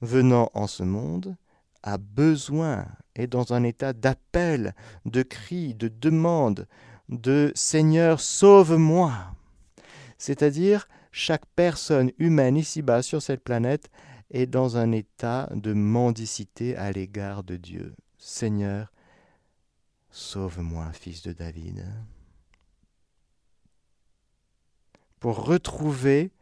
venant 0.00 0.50
en 0.54 0.66
ce 0.66 0.82
monde 0.82 1.36
a 1.82 1.98
besoin, 1.98 2.86
est 3.14 3.26
dans 3.26 3.52
un 3.52 3.62
état 3.62 3.92
d'appel, 3.92 4.74
de 5.06 5.22
cri, 5.22 5.74
de 5.74 5.88
demande, 5.88 6.66
de 7.08 7.52
Seigneur, 7.54 8.20
sauve-moi. 8.20 9.12
C'est-à-dire, 10.18 10.88
chaque 11.12 11.46
personne 11.56 12.10
humaine 12.18 12.56
ici-bas 12.56 13.02
sur 13.02 13.22
cette 13.22 13.42
planète 13.42 13.88
est 14.30 14.46
dans 14.46 14.76
un 14.76 14.92
état 14.92 15.48
de 15.54 15.72
mendicité 15.72 16.76
à 16.76 16.92
l'égard 16.92 17.44
de 17.44 17.56
Dieu. 17.56 17.94
Seigneur, 18.18 18.92
sauve-moi, 20.18 20.92
fils 20.92 21.22
de 21.22 21.32
David. 21.32 21.86
Pour 25.20 25.44
retrouver 25.44 26.32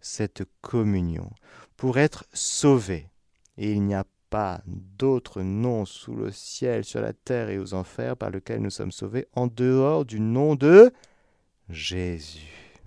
cette 0.00 0.44
communion, 0.62 1.30
pour 1.76 1.98
être 1.98 2.24
sauvé. 2.32 3.10
Et 3.58 3.72
il 3.72 3.82
n'y 3.82 3.94
a 3.94 4.06
pas 4.30 4.62
d'autre 4.66 5.42
nom 5.42 5.84
sous 5.84 6.14
le 6.14 6.32
ciel, 6.32 6.84
sur 6.84 7.00
la 7.00 7.12
terre 7.12 7.50
et 7.50 7.58
aux 7.58 7.74
enfers 7.74 8.16
par 8.16 8.30
lequel 8.30 8.60
nous 8.60 8.70
sommes 8.70 8.92
sauvés 8.92 9.28
en 9.34 9.46
dehors 9.46 10.04
du 10.04 10.18
nom 10.18 10.54
de 10.54 10.92
Jésus. 11.68 12.80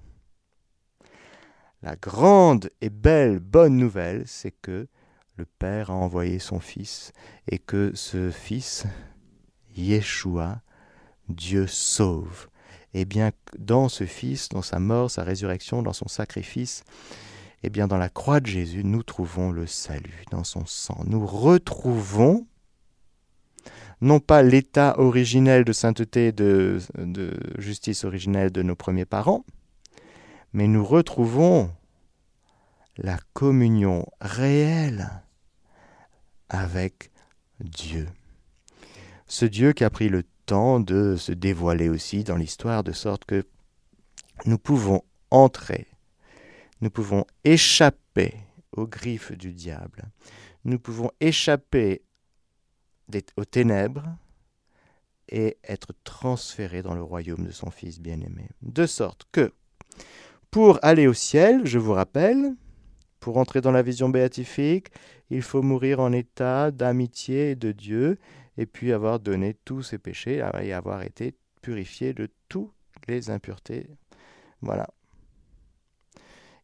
La 1.82 1.96
grande 1.96 2.70
et 2.82 2.90
belle 2.90 3.40
bonne 3.40 3.78
nouvelle, 3.78 4.28
c'est 4.28 4.52
que 4.52 4.88
le 5.38 5.46
Père 5.46 5.92
a 5.92 5.94
envoyé 5.94 6.40
son 6.40 6.60
Fils 6.60 7.14
et 7.48 7.60
que 7.60 7.92
ce 7.96 8.32
Fils, 8.32 8.86
Yeshua, 9.80 10.62
Dieu 11.30 11.68
sauve. 11.68 12.48
Et 12.94 13.06
bien 13.06 13.32
dans 13.58 13.88
ce 13.88 14.06
Fils, 14.06 14.50
dans 14.50 14.62
sa 14.62 14.80
mort, 14.80 15.12
sa 15.12 15.24
résurrection, 15.24 15.82
dans 15.84 15.94
son 15.94 16.08
sacrifice, 16.08 16.84
eh 17.64 17.70
bien 17.70 17.88
dans 17.88 17.98
la 17.98 18.10
croix 18.10 18.40
de 18.40 18.48
Jésus, 18.48 18.84
nous 18.84 19.04
trouvons 19.04 19.52
le 19.52 19.68
salut 19.68 20.26
dans 20.32 20.44
son 20.44 20.66
sang. 20.66 21.04
Nous 21.06 21.26
retrouvons 21.26 22.48
non 24.02 24.20
pas 24.20 24.42
l'état 24.42 24.98
originel 24.98 25.66
de 25.66 25.74
sainteté, 25.74 26.32
de, 26.32 26.80
de 26.98 27.38
justice 27.58 28.06
originelle 28.06 28.52
de 28.52 28.62
nos 28.62 28.76
premiers 28.76 29.06
parents, 29.06 29.46
mais 30.54 30.68
nous 30.68 30.86
retrouvons 30.86 31.70
la 32.98 33.18
communion 33.34 34.06
réelle 34.22 35.10
avec 36.50 37.12
Dieu. 37.60 38.08
Ce 39.30 39.46
Dieu 39.46 39.72
qui 39.72 39.86
a 39.86 39.90
pris 39.90 40.10
le 40.10 40.24
temps 40.46 40.82
de 40.82 41.16
se 41.16 41.32
dévoiler 41.32 41.88
aussi 41.88 42.26
dans 42.26 42.36
l'histoire, 42.36 42.84
de 42.84 42.92
sorte 42.92 43.24
que 43.24 43.46
nous 44.46 44.58
pouvons 44.58 45.04
entrer 45.32 45.88
nous 46.82 46.90
pouvons 46.90 47.26
échapper 47.44 48.36
aux 48.72 48.88
griffes 48.88 49.34
du 49.34 49.54
diable. 49.54 50.04
Nous 50.64 50.80
pouvons 50.80 51.12
échapper 51.20 52.04
aux 53.36 53.46
ténèbres 53.46 54.06
et 55.28 55.58
être 55.64 55.94
transférés 56.04 56.82
dans 56.82 56.96
le 56.96 57.04
royaume 57.04 57.46
de 57.46 57.52
son 57.52 57.70
Fils 57.70 58.00
bien-aimé. 58.00 58.50
De 58.62 58.86
sorte 58.86 59.26
que, 59.32 59.52
pour 60.52 60.80
aller 60.84 61.08
au 61.08 61.14
ciel, 61.14 61.66
je 61.66 61.80
vous 61.80 61.94
rappelle, 61.94 62.56
pour 63.20 63.38
entrer 63.38 63.62
dans 63.62 63.72
la 63.72 63.82
vision 63.82 64.10
béatifique, 64.10 64.88
il 65.30 65.42
faut 65.42 65.62
mourir 65.62 66.00
en 66.00 66.12
état 66.12 66.72
d'amitié 66.72 67.56
de 67.56 67.72
Dieu, 67.72 68.18
et 68.58 68.66
puis 68.66 68.94
avoir 68.94 69.20
donné 69.20 69.56
tous 69.66 69.84
ses 69.84 69.98
péchés 69.98 70.44
et 70.62 70.74
avoir 70.74 71.04
été 71.04 71.36
purifié 71.62 72.14
de 72.14 72.30
toutes 72.48 72.74
les 73.08 73.30
impuretés. 73.30 73.90
Voilà. 74.62 74.88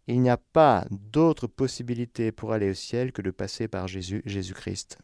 Il 0.07 0.21
n'y 0.21 0.29
a 0.29 0.37
pas 0.37 0.85
d'autre 0.91 1.47
possibilité 1.47 2.31
pour 2.31 2.53
aller 2.53 2.69
au 2.69 2.75
ciel 2.75 3.11
que 3.11 3.21
de 3.21 3.31
passer 3.31 3.67
par 3.67 3.87
Jésus, 3.87 4.21
Jésus-Christ, 4.25 4.99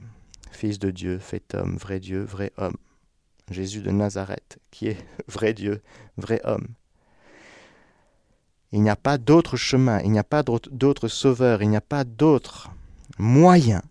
Fils 0.52 0.80
de 0.80 0.92
Dieu, 0.92 1.18
fait 1.18 1.56
homme, 1.56 1.78
vrai 1.78 2.00
Dieu, 2.00 2.24
vrai 2.24 2.52
homme. 2.58 2.78
Jésus 3.50 3.82
de 3.82 3.92
Nazareth, 3.92 4.60
qui 4.70 4.88
est 4.88 5.06
vrai 5.28 5.54
Dieu, 5.54 5.82
vrai 6.18 6.42
homme. 6.44 6.68
Il 8.72 8.82
n'y 8.82 8.90
a 8.90 8.96
pas 8.96 9.18
d'autre 9.18 9.58
chemin, 9.58 10.00
il 10.02 10.12
n'y 10.12 10.20
a 10.20 10.24
pas 10.24 10.44
d'autre 10.44 11.08
sauveur, 11.08 11.62
il 11.62 11.70
n'y 11.70 11.76
a 11.76 11.82
pas 11.82 12.04
d'autre 12.04 12.72
moyen 13.18 13.82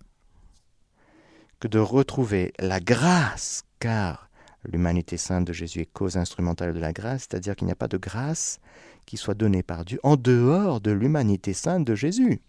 que 1.60 1.68
de 1.68 1.78
retrouver 1.78 2.52
la 2.58 2.80
grâce, 2.80 3.62
car 3.78 4.30
l'humanité 4.64 5.16
sainte 5.16 5.46
de 5.46 5.52
Jésus 5.52 5.80
est 5.80 5.92
cause 5.92 6.16
instrumentale 6.16 6.74
de 6.74 6.80
la 6.80 6.92
grâce, 6.92 7.26
c'est-à-dire 7.28 7.54
qu'il 7.54 7.66
n'y 7.66 7.72
a 7.72 7.76
pas 7.76 7.88
de 7.88 7.98
grâce 7.98 8.58
qui 9.06 9.16
soit 9.16 9.34
donné 9.34 9.62
par 9.62 9.84
Dieu 9.84 10.00
en 10.02 10.16
dehors 10.16 10.80
de 10.80 10.90
l'humanité 10.90 11.52
sainte 11.52 11.84
de 11.84 11.94
Jésus. 11.94 12.40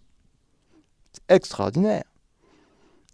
C'est 1.12 1.34
extraordinaire. 1.34 2.04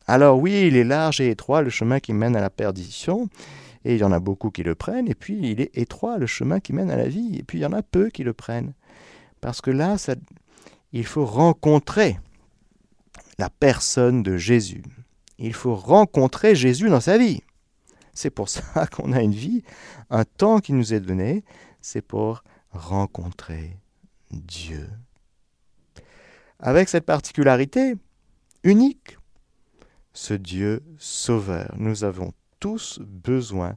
Alors 0.07 0.39
oui, 0.39 0.69
il 0.69 0.77
est 0.77 0.85
large 0.85 1.21
et 1.21 1.31
étroit 1.31 1.63
le 1.63 1.71
chemin 1.71 2.01
qui 2.01 2.13
mène 2.13 2.37
à 2.37 2.41
la 2.41 2.51
perdition, 2.51 3.29
et 3.85 3.95
il 3.95 4.01
y 4.01 4.05
en 4.05 4.13
a 4.13 4.21
beaucoup 4.21 4.51
qui 4.51 4.63
le 4.63 4.75
prennent, 4.75 5.09
et 5.09 5.15
puis 5.15 5.51
il 5.51 5.61
est 5.61 5.77
étroit 5.77 6.19
le 6.19 6.27
chemin 6.27 6.61
qui 6.61 6.73
mène 6.73 6.91
à 6.91 6.97
la 6.97 7.09
vie, 7.09 7.37
et 7.39 7.43
puis 7.43 7.59
il 7.59 7.63
y 7.63 7.67
en 7.67 7.73
a 7.73 7.83
peu 7.83 8.09
qui 8.09 8.25
le 8.25 8.33
prennent. 8.33 8.73
Parce 9.41 9.61
que 9.61 9.71
là, 9.71 9.97
il 10.93 11.05
faut 11.05 11.27
rencontrer 11.27 12.19
la 13.39 13.51
personne 13.51 14.23
de 14.23 14.37
Jésus. 14.37 14.83
Il 15.39 15.55
faut 15.55 15.75
rencontrer 15.75 16.55
Jésus 16.55 16.89
dans 16.89 17.01
sa 17.01 17.19
vie. 17.19 17.43
C'est 18.13 18.31
pour 18.31 18.49
ça 18.49 18.87
qu'on 18.93 19.13
a 19.13 19.23
une 19.23 19.33
vie, 19.33 19.63
un 20.11 20.25
temps 20.25 20.59
qui 20.59 20.73
nous 20.73 20.93
est 20.93 21.01
donné, 21.01 21.45
c'est 21.81 22.03
pour 22.03 22.43
rencontrer 22.71 23.77
Dieu. 24.31 24.89
Avec 26.59 26.89
cette 26.89 27.07
particularité 27.07 27.95
unique, 28.65 29.17
ce 30.13 30.35
Dieu 30.35 30.83
sauveur. 30.99 31.73
Nous 31.79 32.03
avons 32.03 32.33
tous 32.59 32.99
besoin 33.01 33.77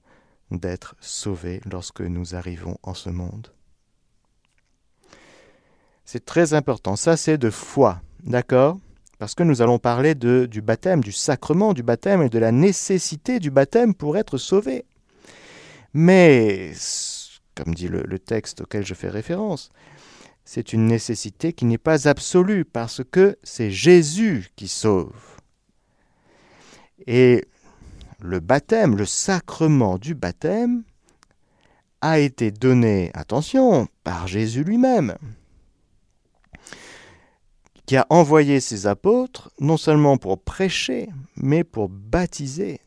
d'être 0.50 0.96
sauvés 1.00 1.62
lorsque 1.72 2.02
nous 2.02 2.36
arrivons 2.36 2.78
en 2.82 2.96
ce 2.96 3.10
monde. 3.10 3.54
C'est 6.04 6.26
très 6.26 6.54
important. 6.54 6.96
Ça, 6.96 7.16
c'est 7.16 7.38
de 7.38 7.50
foi. 7.50 8.02
D'accord? 8.24 8.80
Parce 9.22 9.36
que 9.36 9.44
nous 9.44 9.62
allons 9.62 9.78
parler 9.78 10.16
du 10.16 10.62
baptême, 10.64 11.04
du 11.04 11.12
sacrement 11.12 11.74
du 11.74 11.84
baptême 11.84 12.24
et 12.24 12.30
de 12.30 12.40
la 12.40 12.52
nécessité 12.52 13.38
du 13.38 13.52
baptême 13.52 13.94
pour 13.94 14.18
être 14.18 14.40
sauvé. 14.40 14.84
Mais 15.94 16.72
comme 17.54 17.76
dit 17.76 17.88
le, 17.88 18.18
texte 18.18 18.62
auquel 18.62 18.84
je 18.84 18.96
fais 18.96 19.10
référence. 19.10 19.70
C'est 20.44 20.74
une 20.74 20.88
nécessité 20.88 21.54
qui 21.54 21.66
n'est 21.66 21.78
pas 21.78 22.08
absolue 22.08 22.66
parce 22.66 23.04
que 23.04 23.38
c'est 23.44 23.70
Jésus 23.70 24.50
qui 24.56 24.68
sauve. 24.68 25.14
Et 27.06 27.46
le 28.22 28.40
baptême, 28.40 28.98
le 28.98 29.06
sacrement 29.06 30.00
du 30.00 30.16
baptême, 30.16 30.82
a 32.02 32.18
été 32.18 32.50
donné, 32.50 33.12
attention, 33.14 33.88
par 34.04 34.26
Jésus 34.26 34.64
lui-même, 34.64 35.16
qui 37.92 37.98
a 37.98 38.08
envoyé 38.10 38.62
ses 38.62 38.88
apôtres 38.88 39.52
non 39.60 39.76
seulement 39.76 40.16
pour 40.16 40.42
prêcher, 40.42 41.10
mais 41.36 41.66
pour 41.66 41.90
baptiser 41.90 42.80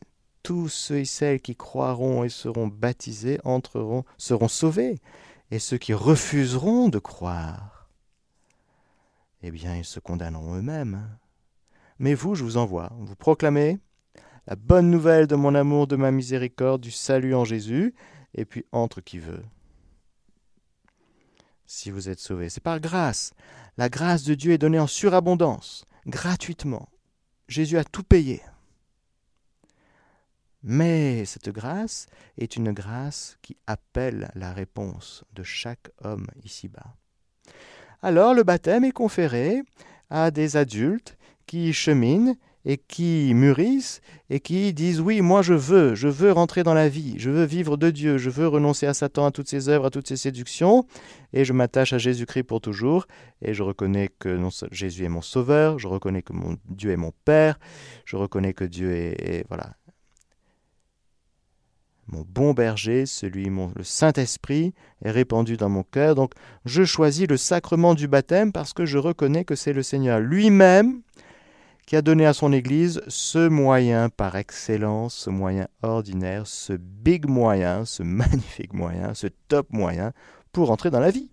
tous 0.43 0.71
ceux 0.71 1.01
et 1.01 1.05
celles 1.05 1.43
qui 1.43 1.55
croiront 1.55 2.25
et 2.25 2.31
seront 2.31 2.69
baptisés 2.69 3.39
entreront, 3.45 4.07
seront 4.17 4.49
sauvés, 4.49 4.99
et 5.51 5.59
ceux 5.59 5.77
qui 5.77 5.93
refuseront 5.93 6.89
de 6.89 6.99
croire, 6.99 7.91
eh 9.43 9.51
bien, 9.51 9.77
ils 9.77 9.85
se 9.85 10.01
condamneront 10.01 10.55
eux-mêmes. 10.55 11.07
Mais 11.99 12.15
vous, 12.15 12.35
je 12.35 12.43
vous 12.43 12.57
envoie, 12.57 12.91
vous 12.99 13.15
proclamez 13.15 13.79
la 14.47 14.57
bonne 14.57 14.89
nouvelle 14.89 15.27
de 15.27 15.37
mon 15.37 15.55
amour, 15.55 15.87
de 15.87 15.97
ma 15.97 16.13
miséricorde, 16.13 16.81
du 16.81 16.91
salut 16.91 17.35
en 17.35 17.45
Jésus, 17.45 17.95
et 18.33 18.47
puis 18.47 18.65
entre 18.73 19.03
qui 19.03 19.19
veut. 19.19 19.45
Si 21.67 21.91
vous 21.91 22.09
êtes 22.09 22.21
sauvés, 22.21 22.49
c'est 22.49 22.63
par 22.63 22.81
grâce. 22.81 23.35
La 23.77 23.89
grâce 23.89 24.23
de 24.23 24.35
Dieu 24.35 24.53
est 24.53 24.59
donnée 24.59 24.79
en 24.79 24.87
surabondance, 24.87 25.85
gratuitement. 26.07 26.89
Jésus 27.49 27.77
a 27.77 27.85
tout 27.85 28.05
payé. 28.05 28.41
Mais 30.63 31.25
cette 31.25 31.51
grâce 31.51 32.07
est 32.39 32.57
une 32.57 32.73
grâce 32.73 33.37
qui 33.43 33.57
appelle 33.67 34.31
la 34.35 34.53
réponse 34.53 35.25
de 35.35 35.43
chaque 35.43 35.91
homme 36.03 36.27
ici-bas. 36.45 36.97
Alors 38.01 38.33
le 38.33 38.45
baptême 38.45 38.85
est 38.85 38.93
conféré 38.93 39.63
à 40.09 40.31
des 40.31 40.57
adultes 40.57 41.19
qui 41.47 41.73
cheminent 41.73 42.37
et 42.65 42.79
qui 42.79 43.33
mûrissent 43.35 44.01
et 44.31 44.41
qui 44.41 44.73
disent 44.73 45.01
oui, 45.01 45.21
moi 45.21 45.43
je 45.43 45.55
veux, 45.55 45.95
je 45.95 46.09
veux 46.09 46.33
rentrer 46.33 46.63
dans 46.63 46.75
la 46.75 46.89
vie, 46.89 47.15
je 47.19 47.31
veux 47.31 47.45
vivre 47.45 47.77
de 47.77 47.91
Dieu, 47.91 48.19
je 48.19 48.31
veux 48.31 48.49
renoncer 48.49 48.87
à 48.87 48.95
Satan, 48.95 49.27
à 49.27 49.31
toutes 49.31 49.49
ses 49.49 49.69
œuvres, 49.69 49.87
à 49.87 49.91
toutes 49.91 50.09
ses 50.09 50.17
séductions, 50.17 50.87
et 51.33 51.45
je 51.45 51.53
m'attache 51.53 51.93
à 51.93 51.99
Jésus-Christ 51.99 52.45
pour 52.45 52.61
toujours, 52.61 53.07
et 53.43 53.55
je 53.55 53.63
reconnais 53.63 54.11
que 54.19 54.39
Jésus 54.71 55.05
est 55.05 55.09
mon 55.09 55.23
sauveur, 55.23 55.79
je 55.79 55.89
reconnais 55.89 56.23
que 56.23 56.33
mon 56.33 56.57
Dieu 56.69 56.91
est 56.91 56.97
mon 56.97 57.13
Père, 57.25 57.59
je 58.05 58.17
reconnais 58.17 58.55
que 58.55 58.65
Dieu 58.65 58.93
est 58.93 59.45
voilà, 59.49 59.75
mon 62.07 62.25
bon 62.29 62.53
berger, 62.53 63.07
celui, 63.07 63.49
mon, 63.51 63.73
le 63.77 63.83
Saint-Esprit, 63.83 64.75
est 65.03 65.11
répandu 65.11 65.57
dans 65.57 65.69
mon 65.69 65.83
cœur. 65.83 66.15
Donc 66.15 66.33
je 66.65 66.85
choisis 66.85 67.27
le 67.29 67.37
sacrement 67.37 67.95
du 67.95 68.09
baptême 68.09 68.53
parce 68.53 68.73
que 68.73 68.85
je 68.85 68.99
reconnais 68.99 69.45
que 69.45 69.55
c'est 69.55 69.73
le 69.73 69.83
Seigneur 69.83 70.21
lui-même 70.21 71.01
qui 71.87 71.97
a 71.97 72.03
donné 72.03 72.27
à 72.27 72.33
son 72.33 72.53
Église 72.53 73.03
ce 73.09 73.49
moyen 73.49 74.09
par 74.09 74.37
excellence, 74.37 75.15
ce 75.15 75.31
moyen 75.31 75.69
ordinaire, 75.83 76.47
ce 76.47 76.73
big 76.73 77.29
moyen, 77.29 77.85
ce 77.85 78.03
magnifique 78.05 78.73
moyen, 78.73 79.15
ce 79.15 79.27
top 79.49 79.71
moyen 79.71 80.13
pour 80.53 80.71
entrer 80.71 80.91
dans 80.91 81.01
la 81.01 81.11
vie. 81.11 81.29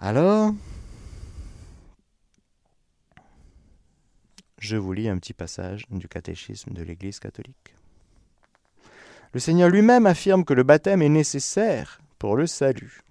Alors, 0.00 0.52
je 4.58 4.76
vous 4.76 4.92
lis 4.92 5.08
un 5.08 5.16
petit 5.18 5.32
passage 5.32 5.84
du 5.90 6.08
catéchisme 6.08 6.72
de 6.72 6.82
l'Église 6.82 7.20
catholique. 7.20 7.74
Le 9.32 9.40
Seigneur 9.40 9.70
lui-même 9.70 10.06
affirme 10.06 10.44
que 10.44 10.52
le 10.54 10.62
baptême 10.62 11.02
est 11.02 11.08
nécessaire 11.08 12.00
pour 12.18 12.36
le 12.36 12.46
salut. 12.46 13.02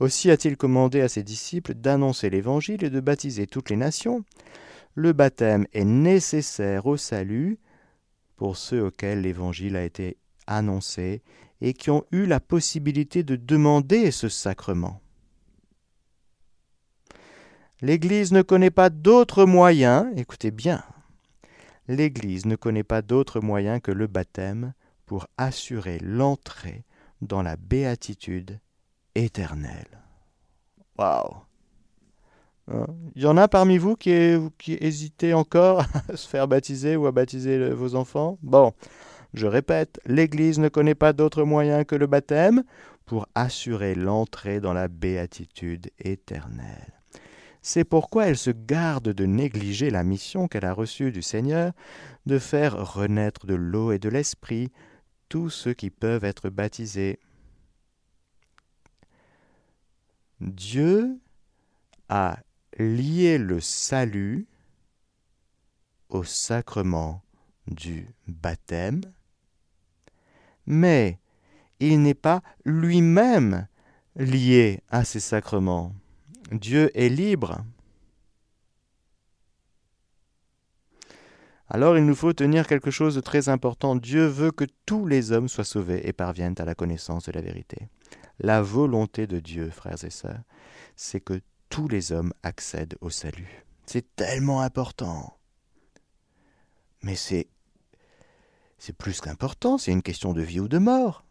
Aussi 0.00 0.30
a-t-il 0.30 0.56
commandé 0.56 1.00
à 1.00 1.08
ses 1.08 1.22
disciples 1.22 1.74
d'annoncer 1.74 2.30
l'Évangile 2.30 2.82
et 2.84 2.90
de 2.90 3.00
baptiser 3.00 3.46
toutes 3.46 3.70
les 3.70 3.76
nations. 3.76 4.24
Le 4.94 5.12
baptême 5.12 5.66
est 5.72 5.84
nécessaire 5.84 6.86
au 6.86 6.96
salut 6.96 7.58
pour 8.36 8.56
ceux 8.56 8.84
auxquels 8.84 9.22
l'Évangile 9.22 9.76
a 9.76 9.84
été 9.84 10.16
annoncé 10.46 11.22
et 11.60 11.72
qui 11.72 11.90
ont 11.90 12.04
eu 12.12 12.26
la 12.26 12.40
possibilité 12.40 13.22
de 13.22 13.36
demander 13.36 14.10
ce 14.10 14.28
sacrement. 14.28 15.00
L'Église 17.80 18.32
ne 18.32 18.42
connaît 18.42 18.70
pas 18.70 18.90
d'autre 18.90 19.44
moyen, 19.44 20.10
écoutez 20.16 20.50
bien, 20.50 20.82
l'Église 21.88 22.46
ne 22.46 22.56
connaît 22.56 22.84
pas 22.84 23.02
d'autre 23.02 23.40
moyen 23.40 23.80
que 23.80 23.90
le 23.92 24.06
baptême 24.06 24.74
pour 25.06 25.26
assurer 25.36 25.98
l'entrée 26.00 26.84
dans 27.20 27.42
la 27.42 27.56
béatitude 27.56 28.58
éternelle. 29.14 30.02
Waouh 30.98 31.36
hein? 32.68 32.86
Il 33.14 33.22
y 33.22 33.26
en 33.26 33.36
a 33.36 33.48
parmi 33.48 33.78
vous 33.78 33.96
qui, 33.96 34.36
qui 34.58 34.76
hésitez 34.80 35.34
encore 35.34 35.84
à 36.08 36.16
se 36.16 36.28
faire 36.28 36.48
baptiser 36.48 36.96
ou 36.96 37.06
à 37.06 37.12
baptiser 37.12 37.70
vos 37.70 37.94
enfants? 37.94 38.38
Bon, 38.42 38.72
je 39.34 39.46
répète, 39.46 40.00
l'Église 40.06 40.58
ne 40.58 40.68
connaît 40.68 40.94
pas 40.94 41.12
d'autre 41.12 41.44
moyen 41.44 41.84
que 41.84 41.96
le 41.96 42.06
baptême 42.06 42.62
pour 43.04 43.26
assurer 43.34 43.94
l'entrée 43.94 44.60
dans 44.60 44.72
la 44.72 44.88
béatitude 44.88 45.90
éternelle. 45.98 46.94
C'est 47.66 47.84
pourquoi 47.84 48.26
elle 48.26 48.36
se 48.36 48.50
garde 48.50 49.08
de 49.08 49.24
négliger 49.24 49.90
la 49.90 50.04
mission 50.04 50.48
qu'elle 50.48 50.66
a 50.66 50.74
reçue 50.74 51.12
du 51.12 51.22
Seigneur 51.22 51.72
de 52.26 52.38
faire 52.38 52.94
renaître 52.94 53.46
de 53.46 53.54
l'eau 53.54 53.90
et 53.90 53.98
de 53.98 54.10
l'esprit 54.10 54.70
tous 55.30 55.48
ceux 55.48 55.72
qui 55.72 55.90
peuvent 55.90 56.24
être 56.24 56.50
baptisés. 56.50 57.18
Dieu 60.44 61.18
a 62.10 62.38
lié 62.78 63.38
le 63.38 63.60
salut 63.60 64.46
au 66.10 66.22
sacrement 66.22 67.22
du 67.66 68.08
baptême, 68.28 69.00
mais 70.66 71.18
il 71.80 72.02
n'est 72.02 72.14
pas 72.14 72.42
lui-même 72.64 73.66
lié 74.16 74.82
à 74.90 75.04
ces 75.04 75.20
sacrements. 75.20 75.94
Dieu 76.52 76.90
est 76.94 77.08
libre. 77.08 77.64
Alors 81.68 81.96
il 81.96 82.04
nous 82.04 82.14
faut 82.14 82.34
tenir 82.34 82.66
quelque 82.66 82.90
chose 82.90 83.14
de 83.14 83.20
très 83.22 83.48
important. 83.48 83.96
Dieu 83.96 84.26
veut 84.26 84.50
que 84.50 84.66
tous 84.84 85.06
les 85.06 85.32
hommes 85.32 85.48
soient 85.48 85.64
sauvés 85.64 86.06
et 86.06 86.12
parviennent 86.12 86.54
à 86.58 86.66
la 86.66 86.74
connaissance 86.74 87.24
de 87.24 87.32
la 87.32 87.40
vérité. 87.40 87.88
La 88.40 88.62
volonté 88.62 89.26
de 89.26 89.38
Dieu, 89.38 89.70
frères 89.70 90.02
et 90.04 90.10
sœurs, 90.10 90.42
c'est 90.96 91.20
que 91.20 91.40
tous 91.68 91.88
les 91.88 92.12
hommes 92.12 92.32
accèdent 92.42 92.96
au 93.00 93.10
salut. 93.10 93.64
C'est 93.86 94.14
tellement 94.16 94.60
important. 94.60 95.38
Mais 97.02 97.16
c'est 97.16 97.48
c'est 98.78 98.96
plus 98.96 99.20
qu'important, 99.20 99.78
c'est 99.78 99.92
une 99.92 100.02
question 100.02 100.32
de 100.34 100.42
vie 100.42 100.60
ou 100.60 100.68
de 100.68 100.76
mort. 100.76 101.24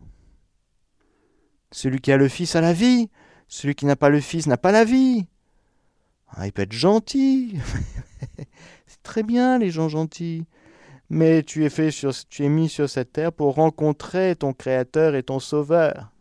Celui 1.71 1.99
qui 1.99 2.11
a 2.11 2.17
le 2.17 2.27
Fils 2.27 2.55
a 2.55 2.61
la 2.61 2.73
vie, 2.73 3.09
celui 3.47 3.75
qui 3.75 3.85
n'a 3.85 3.95
pas 3.95 4.09
le 4.09 4.21
Fils 4.21 4.47
n'a 4.47 4.57
pas 4.57 4.71
la 4.71 4.85
vie. 4.85 5.27
Ah, 6.29 6.47
il 6.47 6.51
peut 6.51 6.63
être 6.63 6.71
gentil. 6.71 7.59
C'est 8.87 9.03
très 9.03 9.23
bien 9.23 9.59
les 9.59 9.69
gens 9.69 9.89
gentils. 9.89 10.45
Mais 11.09 11.43
tu 11.43 11.63
es, 11.65 11.69
fait 11.69 11.91
sur, 11.91 12.11
tu 12.27 12.43
es 12.43 12.49
mis 12.49 12.69
sur 12.69 12.89
cette 12.89 13.13
terre 13.13 13.31
pour 13.31 13.55
rencontrer 13.55 14.35
ton 14.35 14.53
Créateur 14.53 15.13
et 15.15 15.21
ton 15.23 15.39
Sauveur. 15.39 16.12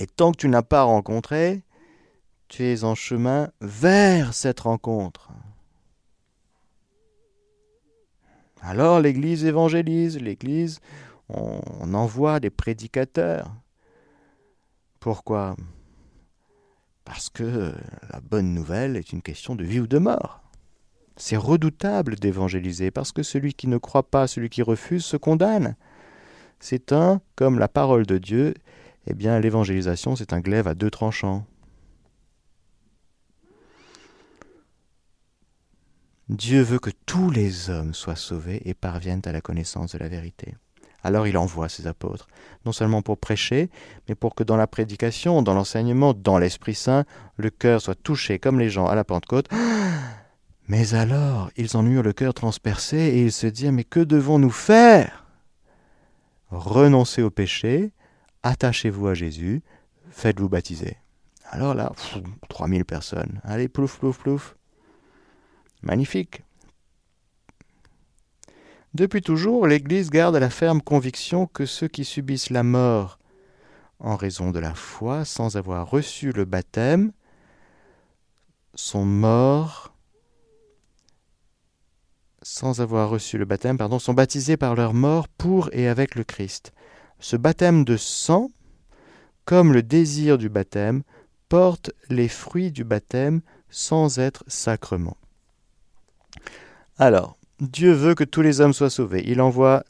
Et 0.00 0.06
tant 0.06 0.32
que 0.32 0.38
tu 0.38 0.48
n'as 0.48 0.62
pas 0.62 0.84
rencontré, 0.84 1.62
tu 2.48 2.64
es 2.64 2.84
en 2.84 2.94
chemin 2.94 3.50
vers 3.60 4.32
cette 4.32 4.60
rencontre. 4.60 5.28
Alors 8.62 8.98
l'Église 9.00 9.44
évangélise, 9.44 10.18
l'Église, 10.18 10.80
on 11.28 11.92
envoie 11.92 12.40
des 12.40 12.48
prédicateurs. 12.48 13.52
Pourquoi? 15.00 15.54
Parce 17.04 17.28
que 17.28 17.74
la 18.10 18.20
bonne 18.20 18.54
nouvelle 18.54 18.96
est 18.96 19.12
une 19.12 19.20
question 19.20 19.54
de 19.54 19.64
vie 19.64 19.80
ou 19.80 19.86
de 19.86 19.98
mort. 19.98 20.40
C'est 21.18 21.36
redoutable 21.36 22.16
d'évangéliser, 22.16 22.90
parce 22.90 23.12
que 23.12 23.22
celui 23.22 23.52
qui 23.52 23.66
ne 23.66 23.76
croit 23.76 24.10
pas, 24.10 24.26
celui 24.26 24.48
qui 24.48 24.62
refuse, 24.62 25.04
se 25.04 25.18
condamne. 25.18 25.76
C'est 26.58 26.90
un, 26.90 27.20
comme 27.36 27.58
la 27.58 27.68
parole 27.68 28.06
de 28.06 28.16
Dieu, 28.16 28.54
eh 29.10 29.14
bien 29.14 29.40
l'évangélisation, 29.40 30.14
c'est 30.14 30.32
un 30.32 30.40
glaive 30.40 30.68
à 30.68 30.74
deux 30.74 30.90
tranchants. 30.90 31.44
Dieu 36.28 36.62
veut 36.62 36.78
que 36.78 36.90
tous 37.06 37.30
les 37.30 37.70
hommes 37.70 37.92
soient 37.92 38.14
sauvés 38.14 38.62
et 38.64 38.72
parviennent 38.72 39.22
à 39.24 39.32
la 39.32 39.40
connaissance 39.40 39.92
de 39.92 39.98
la 39.98 40.08
vérité. 40.08 40.54
Alors 41.02 41.26
il 41.26 41.36
envoie 41.36 41.68
ses 41.68 41.88
apôtres, 41.88 42.28
non 42.64 42.70
seulement 42.70 43.02
pour 43.02 43.18
prêcher, 43.18 43.68
mais 44.08 44.14
pour 44.14 44.36
que 44.36 44.44
dans 44.44 44.56
la 44.56 44.68
prédication, 44.68 45.42
dans 45.42 45.54
l'enseignement, 45.54 46.14
dans 46.14 46.38
l'Esprit 46.38 46.76
Saint, 46.76 47.04
le 47.36 47.50
cœur 47.50 47.80
soit 47.80 48.00
touché 48.00 48.38
comme 48.38 48.60
les 48.60 48.70
gens 48.70 48.86
à 48.86 48.94
la 48.94 49.02
Pentecôte. 49.02 49.48
Mais 50.68 50.94
alors, 50.94 51.50
ils 51.56 51.76
en 51.76 51.84
eurent 51.84 52.04
le 52.04 52.12
cœur 52.12 52.32
transpercé 52.32 52.96
et 52.96 53.24
ils 53.24 53.32
se 53.32 53.48
dirent, 53.48 53.72
mais 53.72 53.82
que 53.82 53.98
devons-nous 53.98 54.50
faire? 54.50 55.26
Renoncez 56.50 57.22
au 57.22 57.30
péché, 57.30 57.90
attachez-vous 58.42 59.08
à 59.08 59.14
Jésus, 59.14 59.62
faites-vous 60.10 60.48
baptiser. 60.48 60.96
Alors 61.44 61.74
là, 61.74 61.92
3000 62.48 62.84
personnes. 62.84 63.40
Allez, 63.44 63.68
plouf, 63.68 63.98
plouf, 63.98 64.18
plouf. 64.18 64.56
Magnifique. 65.82 66.42
Depuis 68.94 69.22
toujours, 69.22 69.66
l'Église 69.66 70.10
garde 70.10 70.36
la 70.36 70.50
ferme 70.50 70.82
conviction 70.82 71.46
que 71.46 71.66
ceux 71.66 71.88
qui 71.88 72.04
subissent 72.04 72.50
la 72.50 72.62
mort 72.62 73.18
en 73.98 74.16
raison 74.16 74.50
de 74.50 74.58
la 74.58 74.74
foi 74.74 75.24
sans 75.24 75.56
avoir 75.56 75.88
reçu 75.88 76.32
le 76.32 76.44
baptême 76.44 77.12
sont 78.74 79.04
morts 79.04 79.94
sans 82.42 82.80
avoir 82.80 83.10
reçu 83.10 83.38
le 83.38 83.44
baptême, 83.44 83.76
pardon, 83.76 83.98
sont 83.98 84.14
baptisés 84.14 84.56
par 84.56 84.74
leur 84.74 84.94
mort 84.94 85.28
pour 85.28 85.68
et 85.72 85.88
avec 85.88 86.14
le 86.14 86.24
Christ. 86.24 86.72
Ce 87.20 87.36
baptême 87.36 87.84
de 87.84 87.96
sang, 87.96 88.50
comme 89.44 89.72
le 89.72 89.82
désir 89.82 90.38
du 90.38 90.48
baptême, 90.48 91.02
porte 91.50 91.90
les 92.08 92.28
fruits 92.28 92.72
du 92.72 92.82
baptême 92.82 93.42
sans 93.68 94.18
être 94.18 94.42
sacrement. 94.46 95.16
Alors, 96.98 97.36
Dieu 97.60 97.92
veut 97.92 98.14
que 98.14 98.24
tous 98.24 98.40
les 98.40 98.60
hommes 98.60 98.72
soient 98.72 98.90
sauvés. 98.90 99.22
Il 99.26 99.40
envoie 99.40 99.84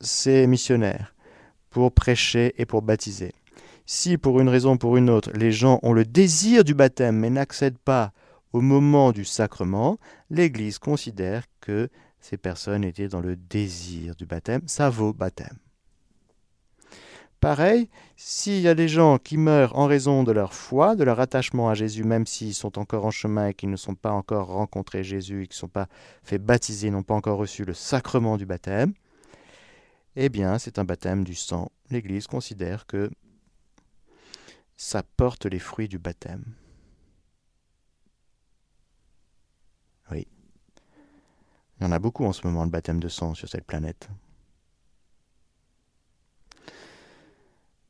ses 0.00 0.46
missionnaires 0.46 1.14
pour 1.70 1.92
prêcher 1.92 2.54
et 2.58 2.66
pour 2.66 2.82
baptiser. 2.82 3.32
Si 3.84 4.16
pour 4.16 4.40
une 4.40 4.48
raison 4.48 4.74
ou 4.74 4.78
pour 4.78 4.96
une 4.96 5.10
autre, 5.10 5.30
les 5.34 5.52
gens 5.52 5.80
ont 5.82 5.92
le 5.92 6.04
désir 6.04 6.64
du 6.64 6.74
baptême 6.74 7.18
mais 7.18 7.30
n'accèdent 7.30 7.78
pas 7.78 8.12
au 8.52 8.60
moment 8.60 9.12
du 9.12 9.24
sacrement, 9.24 9.98
l'Église 10.30 10.78
considère 10.78 11.44
que 11.60 11.88
ces 12.20 12.36
personnes 12.36 12.84
étaient 12.84 13.08
dans 13.08 13.20
le 13.20 13.36
désir 13.36 14.14
du 14.14 14.24
baptême. 14.24 14.62
Ça 14.66 14.88
vaut 14.88 15.12
baptême. 15.12 15.58
Pareil, 17.46 17.88
s'il 18.16 18.58
y 18.58 18.66
a 18.66 18.74
des 18.74 18.88
gens 18.88 19.18
qui 19.18 19.36
meurent 19.36 19.78
en 19.78 19.86
raison 19.86 20.24
de 20.24 20.32
leur 20.32 20.52
foi, 20.52 20.96
de 20.96 21.04
leur 21.04 21.20
attachement 21.20 21.68
à 21.68 21.74
Jésus, 21.74 22.02
même 22.02 22.26
s'ils 22.26 22.54
sont 22.54 22.76
encore 22.76 23.04
en 23.04 23.12
chemin 23.12 23.46
et 23.46 23.54
qu'ils 23.54 23.70
ne 23.70 23.76
sont 23.76 23.94
pas 23.94 24.10
encore 24.10 24.48
rencontrés 24.48 25.04
Jésus 25.04 25.44
et 25.44 25.46
qui 25.46 25.54
ne 25.54 25.60
sont 25.60 25.68
pas 25.68 25.86
fait 26.24 26.38
baptiser, 26.38 26.90
n'ont 26.90 27.04
pas 27.04 27.14
encore 27.14 27.38
reçu 27.38 27.64
le 27.64 27.72
sacrement 27.72 28.36
du 28.36 28.46
baptême, 28.46 28.94
eh 30.16 30.28
bien, 30.28 30.58
c'est 30.58 30.80
un 30.80 30.84
baptême 30.84 31.22
du 31.22 31.36
sang. 31.36 31.70
L'Église 31.88 32.26
considère 32.26 32.84
que 32.84 33.12
ça 34.76 35.04
porte 35.04 35.46
les 35.46 35.60
fruits 35.60 35.86
du 35.86 36.00
baptême. 36.00 36.42
Oui. 40.10 40.26
Il 41.78 41.84
y 41.84 41.86
en 41.86 41.92
a 41.92 42.00
beaucoup 42.00 42.24
en 42.24 42.32
ce 42.32 42.44
moment, 42.44 42.64
le 42.64 42.70
baptême 42.70 42.98
de 42.98 43.08
sang 43.08 43.34
sur 43.34 43.48
cette 43.48 43.66
planète. 43.66 44.08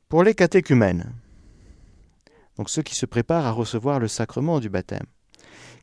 Pour 0.09 0.23
les 0.23 0.33
catéchumènes, 0.33 1.13
donc 2.55 2.69
ceux 2.69 2.81
qui 2.81 2.95
se 2.95 3.05
préparent 3.05 3.45
à 3.45 3.51
recevoir 3.51 3.99
le 3.99 4.07
sacrement 4.07 4.61
du 4.61 4.69
baptême, 4.69 5.05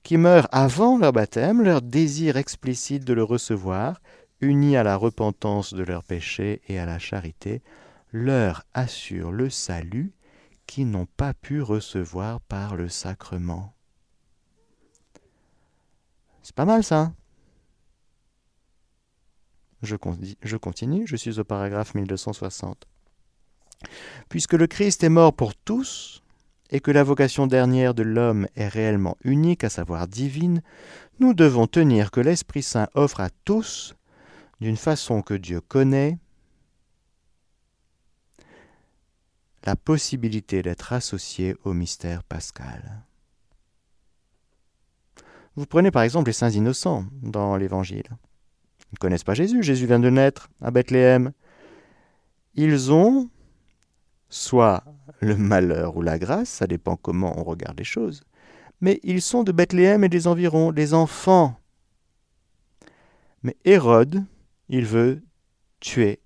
qui 0.02 0.16
meurent 0.16 0.48
avant 0.50 0.96
leur 0.96 1.12
baptême, 1.12 1.62
leur 1.62 1.82
désir 1.82 2.38
explicite 2.38 3.04
de 3.04 3.12
le 3.12 3.22
recevoir, 3.22 4.00
uni 4.40 4.78
à 4.78 4.82
la 4.82 4.96
repentance 4.96 5.74
de 5.74 5.82
leurs 5.82 6.04
péchés 6.04 6.62
et 6.68 6.78
à 6.78 6.86
la 6.86 6.98
charité, 6.98 7.62
leur 8.12 8.64
assure 8.72 9.30
le 9.30 9.50
salut 9.50 10.14
qu'ils 10.66 10.90
n'ont 10.90 11.06
pas 11.06 11.34
pu 11.34 11.60
recevoir 11.60 12.40
par 12.40 12.76
le 12.76 12.88
sacrement. 12.88 13.74
C'est 16.42 16.54
pas 16.54 16.64
mal 16.64 16.82
ça. 16.82 17.12
Je, 19.82 19.96
je 20.42 20.56
continue, 20.56 21.06
je 21.06 21.16
suis 21.16 21.38
au 21.38 21.44
paragraphe 21.44 21.94
1260. 21.94 22.86
Puisque 24.28 24.54
le 24.54 24.66
Christ 24.66 25.04
est 25.04 25.08
mort 25.08 25.34
pour 25.34 25.54
tous, 25.54 26.22
et 26.70 26.80
que 26.80 26.90
la 26.90 27.04
vocation 27.04 27.46
dernière 27.46 27.94
de 27.94 28.02
l'homme 28.02 28.48
est 28.56 28.68
réellement 28.68 29.16
unique, 29.22 29.64
à 29.64 29.68
savoir 29.68 30.08
divine, 30.08 30.62
nous 31.20 31.34
devons 31.34 31.66
tenir 31.66 32.10
que 32.10 32.20
l'Esprit 32.20 32.62
Saint 32.62 32.88
offre 32.94 33.20
à 33.20 33.30
tous, 33.44 33.94
d'une 34.60 34.76
façon 34.76 35.22
que 35.22 35.34
Dieu 35.34 35.60
connaît, 35.60 36.18
la 39.64 39.76
possibilité 39.76 40.62
d'être 40.62 40.92
associé 40.92 41.54
au 41.64 41.72
mystère 41.72 42.22
pascal. 42.24 43.04
Vous 45.56 45.66
prenez 45.66 45.90
par 45.90 46.02
exemple 46.02 46.28
les 46.28 46.32
saints 46.32 46.50
innocents 46.50 47.04
dans 47.22 47.56
l'Évangile. 47.56 48.08
Ils 48.90 48.94
ne 48.94 48.98
connaissent 48.98 49.24
pas 49.24 49.34
Jésus, 49.34 49.62
Jésus 49.62 49.86
vient 49.86 50.00
de 50.00 50.10
naître 50.10 50.50
à 50.60 50.70
Bethléem. 50.70 51.32
Ils 52.54 52.92
ont 52.92 53.30
soit 54.34 54.82
le 55.20 55.36
malheur 55.36 55.96
ou 55.96 56.02
la 56.02 56.18
grâce, 56.18 56.48
ça 56.48 56.66
dépend 56.66 56.96
comment 56.96 57.38
on 57.38 57.44
regarde 57.44 57.78
les 57.78 57.84
choses, 57.84 58.24
mais 58.80 58.98
ils 59.04 59.22
sont 59.22 59.44
de 59.44 59.52
Bethléem 59.52 60.02
et 60.02 60.08
des 60.08 60.26
environs, 60.26 60.72
des 60.72 60.92
enfants. 60.92 61.56
Mais 63.44 63.56
Hérode, 63.64 64.24
il 64.68 64.86
veut 64.86 65.22
tuer 65.78 66.20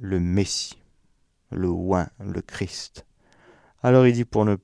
le 0.00 0.18
Messie, 0.18 0.82
le 1.52 1.68
oin, 1.68 2.08
le 2.18 2.42
Christ. 2.42 3.06
Alors 3.82 4.08
il 4.08 4.14
dit 4.14 4.24
pour 4.24 4.44
ne 4.44 4.56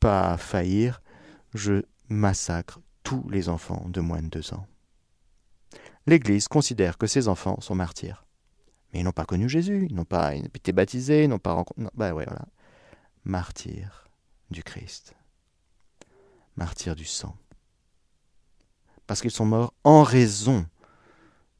pas 0.00 0.38
faillir, 0.38 1.02
je 1.52 1.82
massacre 2.08 2.80
tous 3.02 3.28
les 3.28 3.50
enfants 3.50 3.84
de 3.88 4.00
moins 4.00 4.22
de 4.22 4.28
deux 4.28 4.54
ans. 4.54 4.66
L'Église 6.06 6.48
considère 6.48 6.96
que 6.96 7.06
ces 7.06 7.28
enfants 7.28 7.60
sont 7.60 7.74
martyrs. 7.74 8.24
Mais 8.92 9.00
ils 9.00 9.04
n'ont 9.04 9.12
pas 9.12 9.26
connu 9.26 9.48
Jésus, 9.48 9.86
ils 9.90 9.94
n'ont 9.94 10.04
pas 10.04 10.34
été 10.34 10.72
baptisés, 10.72 11.24
ils 11.24 11.28
n'ont 11.28 11.38
pas 11.38 11.52
rencontré. 11.52 11.84
Bah 11.94 12.12
ouais, 12.12 12.24
voilà. 12.24 12.46
Martyrs 13.24 14.08
du 14.50 14.62
Christ. 14.62 15.14
Martyrs 16.56 16.96
du 16.96 17.04
sang. 17.04 17.36
Parce 19.06 19.20
qu'ils 19.20 19.30
sont 19.30 19.46
morts 19.46 19.74
en 19.84 20.02
raison 20.02 20.66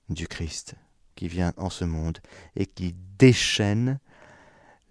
du 0.09 0.27
Christ 0.27 0.75
qui 1.15 1.29
vient 1.29 1.53
en 1.57 1.71
ce 1.71 1.85
monde 1.85 2.19
et 2.57 2.67
qui 2.67 2.95
déchaîne 3.19 3.99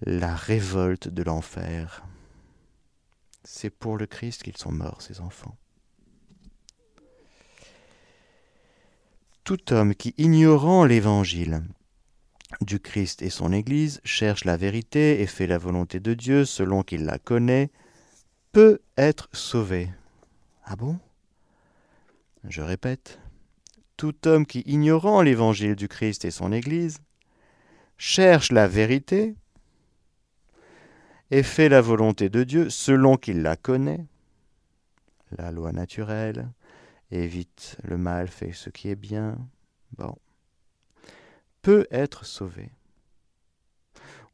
la 0.01 0.35
révolte 0.35 1.07
de 1.07 1.23
l'enfer. 1.23 2.03
C'est 3.43 3.69
pour 3.69 3.97
le 3.97 4.05
Christ 4.05 4.43
qu'ils 4.43 4.57
sont 4.57 4.71
morts, 4.71 5.01
ces 5.01 5.21
enfants. 5.21 5.57
Tout 9.43 9.71
homme 9.71 9.95
qui, 9.95 10.13
ignorant 10.17 10.83
l'Évangile, 10.83 11.63
du 12.61 12.79
Christ 12.79 13.21
et 13.21 13.29
son 13.29 13.51
Église, 13.53 14.01
cherche 14.03 14.45
la 14.45 14.57
vérité 14.57 15.21
et 15.21 15.27
fait 15.27 15.47
la 15.47 15.57
volonté 15.57 15.99
de 15.99 16.13
Dieu 16.13 16.45
selon 16.45 16.83
qu'il 16.83 17.05
la 17.05 17.19
connaît, 17.19 17.69
peut 18.51 18.79
être 18.97 19.29
sauvé. 19.33 19.89
Ah 20.63 20.75
bon? 20.75 20.99
Je 22.43 22.61
répète, 22.61 23.19
tout 23.97 24.27
homme 24.27 24.45
qui, 24.45 24.61
ignorant 24.65 25.21
l'évangile 25.21 25.75
du 25.75 25.87
Christ 25.87 26.25
et 26.25 26.31
son 26.31 26.51
Église, 26.51 26.99
cherche 27.97 28.51
la 28.51 28.67
vérité 28.67 29.35
et 31.31 31.43
fait 31.43 31.69
la 31.69 31.81
volonté 31.81 32.29
de 32.29 32.43
Dieu 32.43 32.69
selon 32.69 33.17
qu'il 33.17 33.41
la 33.41 33.55
connaît, 33.55 34.05
la 35.37 35.51
loi 35.51 35.71
naturelle, 35.71 36.49
évite 37.11 37.77
le 37.83 37.97
mal, 37.97 38.27
fait 38.27 38.53
ce 38.53 38.69
qui 38.69 38.89
est 38.89 38.95
bien, 38.95 39.37
bon, 39.97 40.15
être 41.91 42.25
sauvé. 42.25 42.71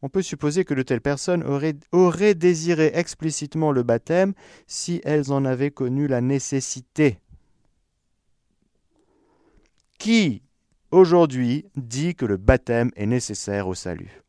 On 0.02 0.10
peut 0.10 0.22
supposer 0.22 0.66
que 0.66 0.74
de 0.74 0.82
telles 0.82 1.02
personnes 1.02 1.44
auraient, 1.44 2.36
désiré 2.36 2.92
explicitement 2.94 3.72
le 3.72 3.84
baptême 3.84 4.34
si 4.68 5.00
elles 5.06 5.32
en 5.32 5.46
avaient 5.46 5.72
connu 5.72 6.08
la 6.08 6.20
nécessité. 6.20 7.20
Qui, 9.98 10.44
aujourd'hui, 10.92 11.66
dit 11.78 12.16
que 12.16 12.26
le 12.26 12.36
baptême 12.36 12.92
est 12.98 13.06
nécessaire 13.06 13.68
au 13.70 13.76
salut? 13.76 14.22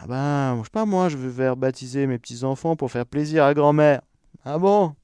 Ah 0.00 0.06
ben, 0.06 0.58
je 0.58 0.64
sais 0.64 0.70
pas 0.70 0.84
moi, 0.84 1.08
je 1.08 1.16
veux 1.16 1.32
faire 1.32 1.56
baptiser 1.56 2.06
mes 2.06 2.18
petits-enfants 2.18 2.76
pour 2.76 2.90
faire 2.90 3.06
plaisir 3.06 3.44
à 3.44 3.54
grand-mère. 3.54 4.02
Ah 4.44 4.58
bon? 4.58 4.94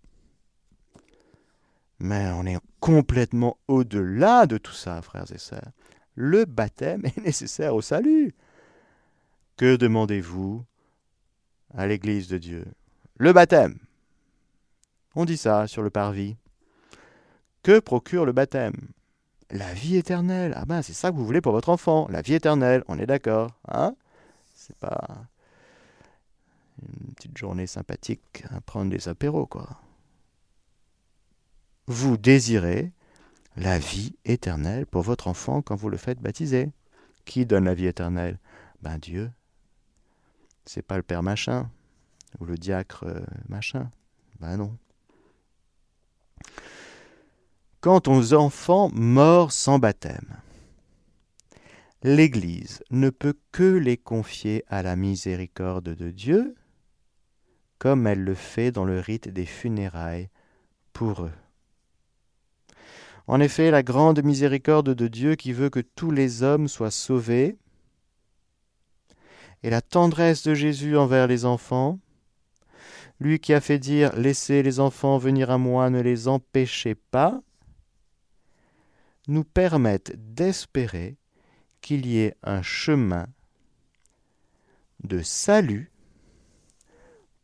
Mais 2.05 2.31
on 2.35 2.45
est 2.45 2.59
complètement 2.81 3.57
au-delà 3.67 4.45
de 4.45 4.59
tout 4.59 4.75
ça, 4.75 5.01
frères 5.01 5.33
et 5.33 5.39
sœurs. 5.39 5.71
Le 6.15 6.45
baptême 6.45 7.07
est 7.07 7.17
nécessaire 7.17 7.75
au 7.75 7.81
salut. 7.81 8.35
Que 9.57 9.77
demandez-vous 9.77 10.63
à 11.73 11.87
l'Église 11.87 12.29
de 12.29 12.37
Dieu? 12.37 12.67
Le 13.17 13.33
baptême. 13.33 13.79
On 15.15 15.25
dit 15.25 15.39
ça 15.39 15.67
sur 15.67 15.81
le 15.81 15.89
parvis. 15.89 16.37
Que 17.63 17.79
procure 17.79 18.27
le 18.27 18.33
baptême? 18.33 18.77
La 19.51 19.73
vie 19.73 19.97
éternelle. 19.97 20.53
Ah 20.57 20.67
ben 20.67 20.83
c'est 20.83 20.93
ça 20.93 21.11
que 21.11 21.17
vous 21.17 21.25
voulez 21.25 21.41
pour 21.41 21.53
votre 21.53 21.71
enfant. 21.71 22.07
La 22.11 22.21
vie 22.21 22.35
éternelle, 22.35 22.85
on 22.87 22.99
est 22.99 23.07
d'accord. 23.07 23.53
Hein? 23.69 23.97
C'est 24.55 24.77
pas 24.77 25.25
une 26.83 27.15
petite 27.15 27.39
journée 27.39 27.67
sympathique 27.67 28.45
à 28.55 28.61
prendre 28.61 28.91
des 28.91 29.09
apéros, 29.09 29.47
quoi 29.47 29.81
vous 31.87 32.17
désirez 32.17 32.93
la 33.57 33.79
vie 33.79 34.17
éternelle 34.25 34.87
pour 34.87 35.03
votre 35.03 35.29
enfant 35.29 35.63
quand 35.63 35.77
vous 35.77 35.89
le 35.89 35.97
faites 35.97 36.21
baptiser. 36.21 36.71
Qui 37.25 37.47
donne 37.47 37.65
la 37.65 37.75
vie 37.75 37.87
éternelle? 37.87 38.39
Ben 38.83 38.99
Dieu. 38.99 39.31
C'est 40.67 40.83
pas 40.83 40.97
le 40.97 41.03
Père 41.03 41.23
machin 41.23 41.71
ou 42.41 42.45
le 42.45 42.57
diacre 42.57 43.05
euh, 43.05 43.25
machin. 43.49 43.91
Ben 44.41 44.57
non. 44.57 44.77
Quant 47.81 48.03
aux 48.07 48.35
enfants 48.35 48.91
morts 48.93 49.53
sans 49.53 49.79
baptême, 49.79 50.39
l'Église 52.03 52.83
ne 52.91 53.11
peut 53.11 53.37
que 53.53 53.77
les 53.77 53.97
confier 53.97 54.65
à 54.69 54.83
la 54.83 54.97
miséricorde 54.97 55.91
de 55.91 56.11
Dieu, 56.11 56.55
comme 57.79 58.07
elle 58.07 58.25
le 58.25 58.35
fait 58.35 58.73
dans 58.73 58.85
le 58.85 59.01
rite 59.01 59.29
des 59.29 59.47
funérailles 59.47 60.31
pour 60.93 61.25
eux. 61.25 61.33
En 63.27 63.41
effet, 63.41 63.71
la 63.71 63.83
grande 63.83 64.23
miséricorde 64.23 64.95
de 64.95 65.09
Dieu 65.09 65.35
qui 65.35 65.53
veut 65.53 65.71
que 65.71 65.81
tous 65.81 66.11
les 66.11 66.43
hommes 66.43 66.69
soient 66.69 66.91
sauvés, 66.91 67.57
et 69.63 69.71
la 69.71 69.81
tendresse 69.81 70.43
de 70.43 70.53
Jésus 70.53 70.97
envers 70.97 71.27
les 71.27 71.47
enfants, 71.47 71.99
lui 73.19 73.41
qui 73.41 73.55
a 73.55 73.63
fait 73.63 73.79
dire 73.79 74.15
Laissez 74.15 74.63
les 74.63 74.79
enfants 74.79 75.17
venir 75.17 75.51
à 75.51 75.57
moi, 75.57 75.89
ne 75.89 76.01
les 76.01 76.29
empêchez 76.29 76.95
pas, 76.95 77.41
nous 79.27 79.45
permettent 79.45 80.13
d'espérer 80.35 81.17
qu'il 81.81 82.07
y 82.07 82.19
ait 82.19 82.37
un 82.43 82.61
chemin 82.61 83.27
de 85.03 85.23
salut 85.23 85.91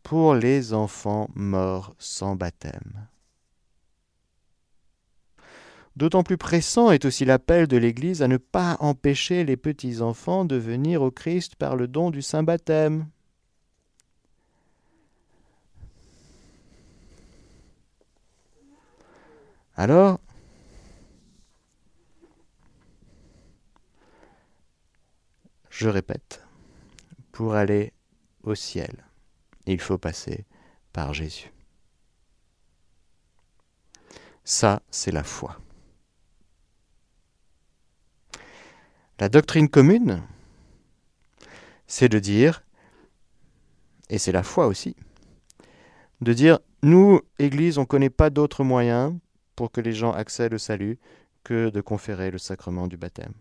pour 0.02 0.34
les 0.34 0.74
enfants 0.74 1.30
morts 1.34 1.94
sans 1.98 2.36
baptême. 2.36 3.06
D'autant 5.96 6.22
plus 6.22 6.36
pressant 6.36 6.90
est 6.90 7.04
aussi 7.04 7.24
l'appel 7.24 7.66
de 7.66 7.76
l'Église 7.76 8.22
à 8.22 8.28
ne 8.28 8.36
pas 8.36 8.76
empêcher 8.80 9.44
les 9.44 9.56
petits-enfants 9.56 10.44
de 10.44 10.56
venir 10.56 11.02
au 11.02 11.10
Christ 11.10 11.56
par 11.56 11.76
le 11.76 11.88
don 11.88 12.10
du 12.10 12.22
saint 12.22 12.42
baptême. 12.42 13.08
Alors, 19.74 20.20
je 25.70 25.88
répète, 25.88 26.44
pour 27.32 27.54
aller 27.54 27.92
au 28.42 28.54
ciel, 28.54 29.04
il 29.66 29.80
faut 29.80 29.98
passer 29.98 30.44
par 30.92 31.14
Jésus. 31.14 31.50
Ça, 34.44 34.82
c'est 34.90 35.12
la 35.12 35.24
foi. 35.24 35.58
La 39.20 39.28
doctrine 39.28 39.68
commune, 39.68 40.22
c'est 41.86 42.08
de 42.08 42.18
dire 42.18 42.64
et 44.08 44.16
c'est 44.16 44.32
la 44.32 44.42
foi 44.42 44.66
aussi, 44.66 44.96
de 46.22 46.32
dire, 46.32 46.58
nous, 46.82 47.20
Église, 47.38 47.76
on 47.76 47.82
ne 47.82 47.86
connaît 47.86 48.08
pas 48.08 48.30
d'autre 48.30 48.64
moyen 48.64 49.20
pour 49.56 49.70
que 49.70 49.82
les 49.82 49.92
gens 49.92 50.12
accèdent 50.12 50.54
au 50.54 50.58
salut 50.58 50.98
que 51.44 51.68
de 51.68 51.82
conférer 51.82 52.30
le 52.30 52.38
sacrement 52.38 52.86
du 52.86 52.96
baptême. 52.96 53.34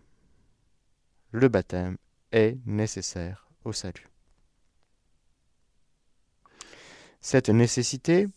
Le 1.30 1.48
baptême 1.48 1.96
est 2.30 2.58
nécessaire 2.66 3.48
au 3.64 3.72
salut. 3.72 4.10
Cette 7.22 7.48
nécessité 7.48 8.28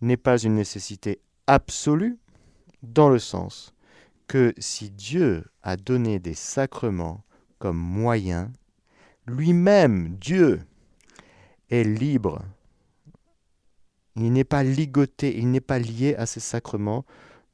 n'est 0.00 0.16
pas 0.16 0.38
une 0.38 0.54
nécessité 0.54 1.20
absolue 1.46 2.18
dans 2.82 3.10
le 3.10 3.18
sens 3.18 3.74
que 4.30 4.54
si 4.58 4.90
Dieu 4.90 5.44
a 5.64 5.76
donné 5.76 6.20
des 6.20 6.34
sacrements 6.34 7.24
comme 7.58 7.76
moyen, 7.76 8.52
lui-même, 9.26 10.16
Dieu, 10.18 10.62
est 11.68 11.82
libre. 11.82 12.44
Il 14.14 14.32
n'est 14.32 14.44
pas 14.44 14.62
ligoté, 14.62 15.36
il 15.36 15.50
n'est 15.50 15.60
pas 15.60 15.80
lié 15.80 16.14
à 16.14 16.26
ces 16.26 16.38
sacrements 16.38 17.04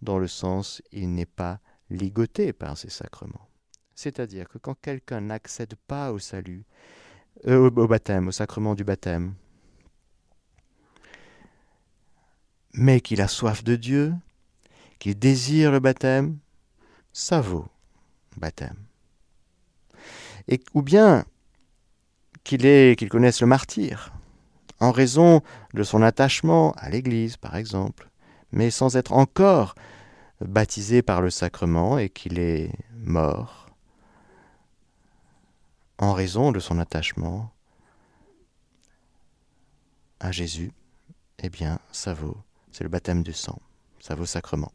dans 0.03 0.19
le 0.19 0.29
sens 0.29 0.83
il 0.93 1.15
n'est 1.15 1.25
pas 1.25 1.61
ligoté 1.89 2.53
par 2.53 2.77
ces 2.77 2.91
sacrements. 2.91 3.49
C'est-à-dire 3.95 4.47
que 4.47 4.59
quand 4.59 4.79
quelqu'un 4.79 5.23
n'accède 5.23 5.77
pas 5.87 6.13
au 6.13 6.19
salut, 6.19 6.67
euh, 7.47 7.71
au 7.71 7.89
baptême, 7.89 8.29
au 8.29 8.33
sacrement 8.33 8.75
du 8.75 8.85
baptême, 8.85 9.33
mais 12.75 13.01
qu'il 13.01 13.23
a 13.23 13.29
soif 13.29 13.65
de 13.65 13.77
Dieu, 13.77 14.13
qu'il 14.99 15.19
désire 15.19 15.73
le 15.73 15.81
baptême, 15.81 16.39
ça 17.17 17.41
vaut 17.41 17.67
baptême. 18.37 18.77
Et, 20.49 20.61
ou 20.75 20.83
bien 20.83 21.25
qu'il 22.45 22.61
qu'il 22.95 23.09
connaisse 23.09 23.41
le 23.41 23.47
martyr, 23.47 24.13
en 24.81 24.93
raison 24.93 25.41
de 25.73 25.83
son 25.83 26.03
attachement 26.03 26.73
à 26.73 26.91
l'Église, 26.91 27.39
par 27.39 27.57
exemple, 27.57 28.11
mais 28.53 28.71
sans 28.71 28.97
être 28.97 29.15
encore 29.15 29.75
baptisé 30.43 31.01
par 31.01 31.23
le 31.23 31.31
sacrement 31.31 31.97
et 31.97 32.11
qu'il 32.11 32.39
est 32.39 32.71
mort 32.93 33.71
en 35.97 36.13
raison 36.13 36.53
de 36.53 36.61
son 36.61 36.79
attachement 36.79 37.51
à 40.21 40.33
Jésus, 40.33 40.71
eh 41.39 41.49
bien, 41.49 41.79
ça 41.93 42.13
vaut, 42.13 42.37
c'est 42.73 42.85
le 42.85 42.91
baptême 42.91 43.23
du 43.23 43.33
sang, 43.33 43.59
ça 44.01 44.15
vaut 44.15 44.27
sacrement. 44.27 44.73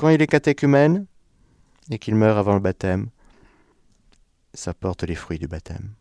Quand 0.00 0.08
il 0.08 0.22
est 0.22 0.26
catéchumène 0.26 1.04
et 1.90 1.98
qu'il 1.98 2.14
meurt 2.14 2.38
avant 2.38 2.54
le 2.54 2.60
baptême, 2.60 3.10
ça 4.54 4.72
porte 4.72 5.02
les 5.02 5.14
fruits 5.14 5.38
du 5.38 5.46
baptême. 5.46 5.92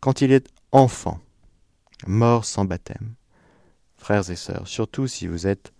Quand 0.00 0.22
il 0.22 0.32
est 0.32 0.48
enfant, 0.72 1.20
mort 2.08 2.44
sans 2.44 2.64
baptême, 2.64 3.14
frères 3.96 4.28
et 4.28 4.34
sœurs, 4.34 4.66
surtout 4.66 5.06
si 5.06 5.28
vous 5.28 5.46
êtes 5.46 5.72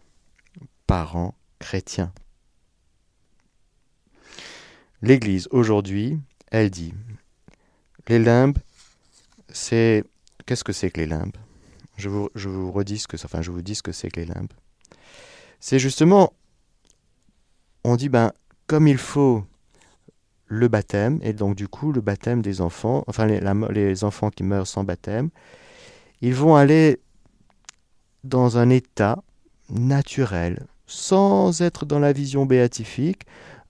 parents 0.87 1.35
chrétiens. 1.59 2.12
L'Église 5.03 5.49
aujourd'hui, 5.51 6.16
elle 6.53 6.70
dit, 6.70 6.94
les 8.07 8.20
limbes, 8.20 8.59
c'est... 9.49 10.05
Qu'est-ce 10.46 10.62
que 10.62 10.73
c'est 10.73 10.92
que 10.92 11.01
les 11.01 11.09
limbes? 11.09 11.37
Je 11.96 12.09
vous, 12.09 12.31
je 12.37 12.49
vous 12.49 12.70
redis 12.70 13.03
que, 13.09 13.16
enfin, 13.16 13.42
je 13.42 13.51
vous 13.51 13.62
dis 13.62 13.75
ce 13.75 13.83
que 13.83 13.90
c'est 13.90 14.11
que 14.11 14.20
les 14.20 14.27
limbes. 14.27 14.53
C'est 15.59 15.81
justement 15.81 16.35
on 17.85 17.97
dit, 17.97 18.09
ben, 18.09 18.33
comme 18.66 18.87
il 18.87 18.99
faut 18.99 19.45
le 20.47 20.69
baptême, 20.69 21.21
et 21.23 21.33
donc 21.33 21.55
du 21.55 21.69
coup 21.69 21.93
le 21.93 22.01
baptême 22.01 22.43
des 22.43 22.61
enfants, 22.61 23.05
enfin 23.07 23.27
les, 23.27 24.05
enfants 24.05 24.31
qui 24.31 24.43
meurent 24.43 24.66
sans 24.66 24.85
baptême, 24.85 25.31
ils 26.21 26.35
vont 26.35 26.57
aller 26.57 27.01
dans 28.25 28.59
un 28.59 28.69
état 28.69 29.23
naturel, 29.71 30.66
sans 30.87 31.62
être 31.62 31.87
dans 31.87 32.01
la 32.01 32.12
vision 32.12 32.47
béatifique, 32.47 33.23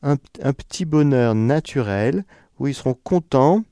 un, 0.02 0.16
un, 0.42 0.52
petit 0.54 0.86
bonheur 0.86 1.34
naturel 1.34 2.24
où 2.58 2.66
ils 2.66 2.74
seront 2.74 2.94
contents, 2.94 3.62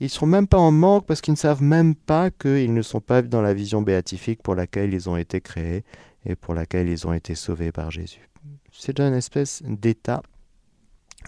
ils 0.00 0.10
seront 0.10 0.26
même 0.26 0.48
pas 0.48 0.58
en 0.58 0.72
manque 0.72 1.06
parce 1.06 1.20
qu'ils 1.20 1.34
ne 1.34 1.38
savent 1.38 1.62
même 1.62 1.94
pas 1.94 2.30
qu'ils 2.30 2.74
ne 2.74 2.82
sont 2.82 3.00
pas 3.00 3.22
dans 3.22 3.42
la 3.42 3.54
vision 3.54 3.82
béatifique 3.82 4.42
pour 4.42 4.56
laquelle 4.56 4.92
ils 4.92 5.08
ont 5.08 5.16
été 5.16 5.40
créés 5.40 5.84
et 6.26 6.34
pour 6.34 6.54
laquelle 6.54 6.88
ils 6.88 7.06
ont 7.06 7.12
été 7.12 7.36
sauvés 7.36 7.70
par 7.70 7.92
Jésus. 7.92 8.28
C'est 8.72 9.00
une 9.00 9.14
espèce 9.14 9.62
d'état 9.64 10.22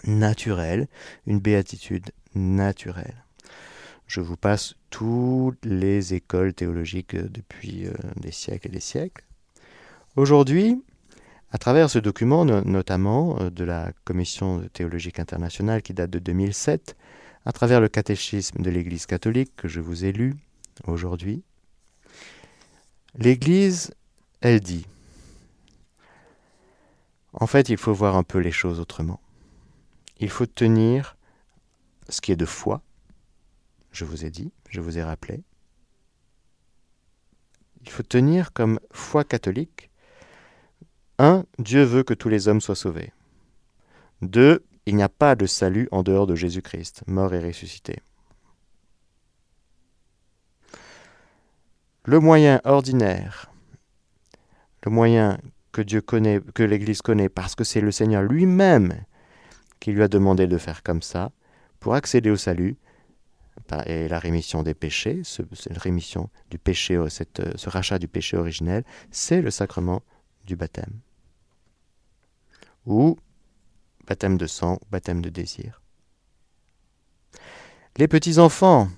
naturel, 0.05 0.87
une 1.27 1.39
béatitude 1.39 2.11
naturelle. 2.35 3.25
Je 4.07 4.21
vous 4.21 4.37
passe 4.37 4.75
toutes 4.89 5.63
les 5.65 6.13
écoles 6.13 6.53
théologiques 6.53 7.15
depuis 7.15 7.87
euh, 7.87 7.93
des 8.17 8.31
siècles 8.31 8.67
et 8.67 8.71
des 8.71 8.79
siècles. 8.79 9.25
Aujourd'hui, 10.15 10.83
à 11.51 11.57
travers 11.57 11.89
ce 11.89 11.99
document, 11.99 12.45
notamment 12.45 13.39
euh, 13.39 13.49
de 13.49 13.63
la 13.63 13.91
Commission 14.03 14.67
théologique 14.73 15.19
internationale 15.19 15.81
qui 15.81 15.93
date 15.93 16.09
de 16.09 16.19
2007, 16.19 16.97
à 17.45 17.51
travers 17.51 17.81
le 17.81 17.87
catéchisme 17.87 18.61
de 18.61 18.69
l'Église 18.69 19.05
catholique 19.05 19.55
que 19.55 19.67
je 19.67 19.79
vous 19.79 20.05
ai 20.05 20.11
lu 20.11 20.35
aujourd'hui, 20.87 21.43
l'Église, 23.15 23.91
elle 24.41 24.59
dit 24.59 24.85
en 27.33 27.47
fait, 27.47 27.69
il 27.69 27.77
faut 27.77 27.93
voir 27.93 28.15
un 28.15 28.23
peu 28.23 28.39
les 28.39 28.51
choses 28.51 28.79
autrement. 28.79 29.21
Il 30.19 30.29
faut 30.29 30.45
tenir 30.45 31.17
ce 32.09 32.21
qui 32.21 32.31
est 32.31 32.37
de 32.37 32.45
foi, 32.45 32.81
je 33.91 34.05
vous 34.05 34.25
ai 34.25 34.29
dit, 34.29 34.51
je 34.69 34.81
vous 34.81 34.97
ai 34.97 35.03
rappelé. 35.03 35.43
Il 37.83 37.89
faut 37.89 38.03
tenir 38.03 38.53
comme 38.53 38.79
foi 38.91 39.23
catholique. 39.23 39.89
Un, 41.17 41.45
Dieu 41.57 41.83
veut 41.83 42.03
que 42.03 42.13
tous 42.13 42.29
les 42.29 42.47
hommes 42.47 42.61
soient 42.61 42.75
sauvés. 42.75 43.11
Deux, 44.21 44.63
il 44.85 44.95
n'y 44.95 45.03
a 45.03 45.09
pas 45.09 45.35
de 45.35 45.45
salut 45.45 45.87
en 45.91 46.03
dehors 46.03 46.27
de 46.27 46.35
Jésus-Christ, 46.35 47.03
mort 47.07 47.33
et 47.33 47.39
ressuscité. 47.39 47.99
Le 52.05 52.19
moyen 52.19 52.61
ordinaire, 52.63 53.51
le 54.83 54.91
moyen 54.91 55.37
que 55.71 55.81
Dieu 55.81 56.01
connaît, 56.01 56.41
que 56.53 56.63
l'Église 56.63 57.01
connaît, 57.01 57.29
parce 57.29 57.55
que 57.55 57.63
c'est 57.63 57.81
le 57.81 57.91
Seigneur 57.91 58.23
lui-même 58.23 58.93
qui 59.79 59.91
lui 59.91 60.03
a 60.03 60.07
demandé 60.07 60.47
de 60.47 60.57
faire 60.57 60.83
comme 60.83 61.01
ça, 61.01 61.31
pour 61.79 61.95
accéder 61.95 62.29
au 62.29 62.37
salut 62.37 62.77
et 63.85 64.07
la 64.07 64.19
rémission 64.19 64.63
des 64.63 64.73
péchés, 64.73 65.21
ce, 65.23 65.41
cette 65.53 65.77
rémission 65.77 66.29
du 66.49 66.57
péché, 66.57 66.99
cette, 67.09 67.57
ce 67.57 67.69
rachat 67.69 67.99
du 67.99 68.07
péché 68.07 68.37
originel, 68.37 68.83
c'est 69.11 69.41
le 69.41 69.49
sacrement 69.49 70.03
du 70.45 70.55
baptême. 70.55 70.99
Ou 72.85 73.17
baptême 74.07 74.37
de 74.37 74.47
sang, 74.47 74.79
baptême 74.91 75.21
de 75.21 75.29
désir. 75.29 75.81
Les 77.97 78.07
petits-enfants 78.07 78.89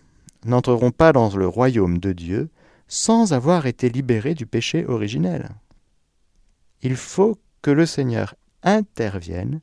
n'entreront 0.46 0.92
pas 0.92 1.14
dans 1.14 1.36
le 1.36 1.48
royaume 1.48 2.00
de 2.00 2.14
Dieu 2.14 2.50
sans 2.88 3.34
avoir 3.34 3.66
été 3.66 3.90
libérés 3.90 4.36
du 4.36 4.46
péché 4.46 4.86
originel 4.86 5.50
il 6.84 6.96
faut 6.96 7.40
que 7.62 7.72
le 7.72 7.86
Seigneur 7.86 8.36
intervienne 8.62 9.62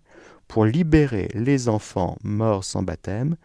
pour 0.49 0.65
libérer 0.65 1.29
les 1.35 1.69
enfants 1.69 2.17
morts 2.25 2.65
sans 2.65 2.83
baptême. 2.83 3.37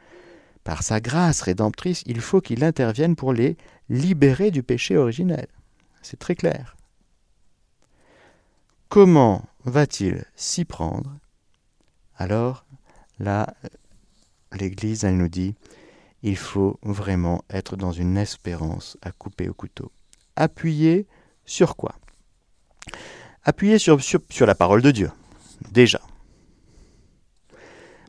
Par 0.64 0.82
sa 0.82 1.00
grâce 1.00 1.42
rédemptrice, 1.42 2.02
il 2.08 2.20
faut 2.22 2.42
qu'il 2.42 2.64
intervienne 2.64 3.16
pour 3.16 3.34
les 3.34 3.58
libérer 3.90 4.50
du 4.50 4.64
péché 4.64 4.98
originel. 4.98 5.48
C'est 6.02 6.18
très 6.18 6.36
clair. 6.36 6.76
Comment 8.90 9.46
va-t-il 9.66 10.26
s'y 10.36 10.66
prendre? 10.66 11.18
Alors, 12.18 12.66
là, 13.20 13.54
l'Église, 14.54 15.04
elle 15.04 15.18
nous 15.18 15.28
dit, 15.28 15.54
il 16.24 16.38
faut 16.38 16.80
vraiment 16.82 17.44
être 17.50 17.76
dans 17.76 17.92
une 17.92 18.18
espérance 18.18 18.98
à 19.02 19.12
couper 19.12 19.50
au 19.50 19.54
couteau. 19.54 19.92
Appuyer 20.36 21.06
sur 21.46 21.76
quoi? 21.76 21.96
Appuyez 23.48 23.78
sur, 23.78 24.00
la 24.48 24.56
parole 24.56 24.82
de 24.82 24.90
Dieu, 24.90 25.12
déjà. 25.72 26.02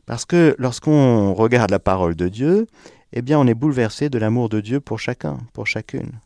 Parce 0.07 0.25
que 0.25 0.55
lorsqu'on 0.57 1.35
regarde 1.35 1.69
la 1.69 1.77
parole 1.77 2.15
de 2.15 2.27
Dieu, 2.27 2.65
eh 3.13 3.21
bien 3.21 3.39
on 3.39 3.45
est 3.45 3.53
bouleversé 3.53 4.09
de 4.09 4.17
l'amour 4.17 4.49
de 4.49 4.61
Dieu 4.61 4.79
pour 4.79 4.99
chacun, 4.99 5.37
pour 5.53 5.67
chacune. 5.67 6.19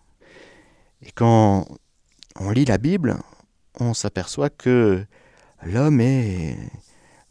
Et 1.02 1.12
quand 1.12 1.67
on 2.39 2.52
lit 2.52 2.63
la 2.63 2.78
Bible, 2.78 3.17
on 3.82 3.93
s'aperçoit 3.93 4.50
que 4.50 5.06
l'homme 5.62 6.00
est, 6.00 6.58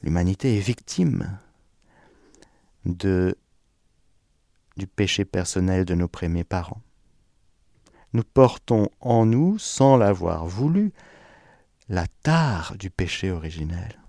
l'humanité 0.03 0.59
est 0.59 0.61
victime 0.61 1.39
de, 2.85 3.39
du 4.77 4.87
péché 4.87 5.25
personnel 5.25 5.87
de 5.87 5.95
nos 5.95 6.09
premiers 6.09 6.45
parents. 6.45 6.83
Nous 8.13 8.25
portons 8.25 8.91
en 9.01 9.25
nous, 9.25 9.59
sans 9.59 9.97
l'avoir 9.97 10.45
voulu, 10.45 10.93
la 11.91 12.07
tare 12.23 12.77
du 12.79 12.89
péché 12.89 13.33
originel. 13.33 14.01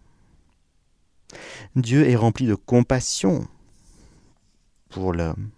Dieu 1.76 2.08
est 2.08 2.16
rempli 2.16 2.46
de 2.46 2.54
compassion 2.54 3.48
pour 4.90 5.14
l'homme. 5.14 5.50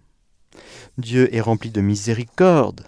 Dieu 0.96 1.32
est 1.34 1.42
rempli 1.42 1.70
de 1.70 1.82
miséricorde 1.82 2.86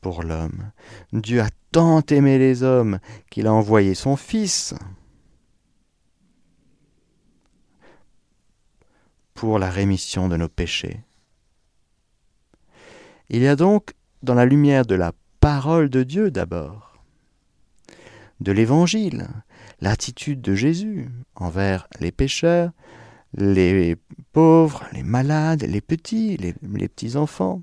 pour 0.00 0.22
l'homme. 0.22 0.70
Dieu 1.12 1.40
a 1.42 1.48
tant 1.72 2.02
aimé 2.02 2.38
les 2.38 2.62
hommes 2.62 3.00
qu'il 3.30 3.48
a 3.48 3.52
envoyé 3.52 3.94
son 3.94 4.16
Fils 4.16 4.74
pour 9.34 9.58
la 9.58 9.70
rémission 9.70 10.28
de 10.28 10.36
nos 10.36 10.48
péchés. 10.48 11.00
Il 13.28 13.42
y 13.42 13.48
a 13.48 13.56
donc, 13.56 13.94
dans 14.22 14.34
la 14.34 14.44
lumière 14.44 14.86
de 14.86 14.94
la 14.94 15.12
parole 15.40 15.90
de 15.90 16.04
Dieu 16.04 16.30
d'abord, 16.30 16.81
de 18.42 18.52
l'Évangile, 18.52 19.28
l'attitude 19.80 20.40
de 20.40 20.54
Jésus 20.54 21.08
envers 21.34 21.88
les 22.00 22.12
pécheurs, 22.12 22.70
les 23.34 23.96
pauvres, 24.32 24.84
les 24.92 25.02
malades, 25.02 25.62
les 25.62 25.80
petits, 25.80 26.36
les, 26.36 26.52
petits-enfants. 26.52 27.62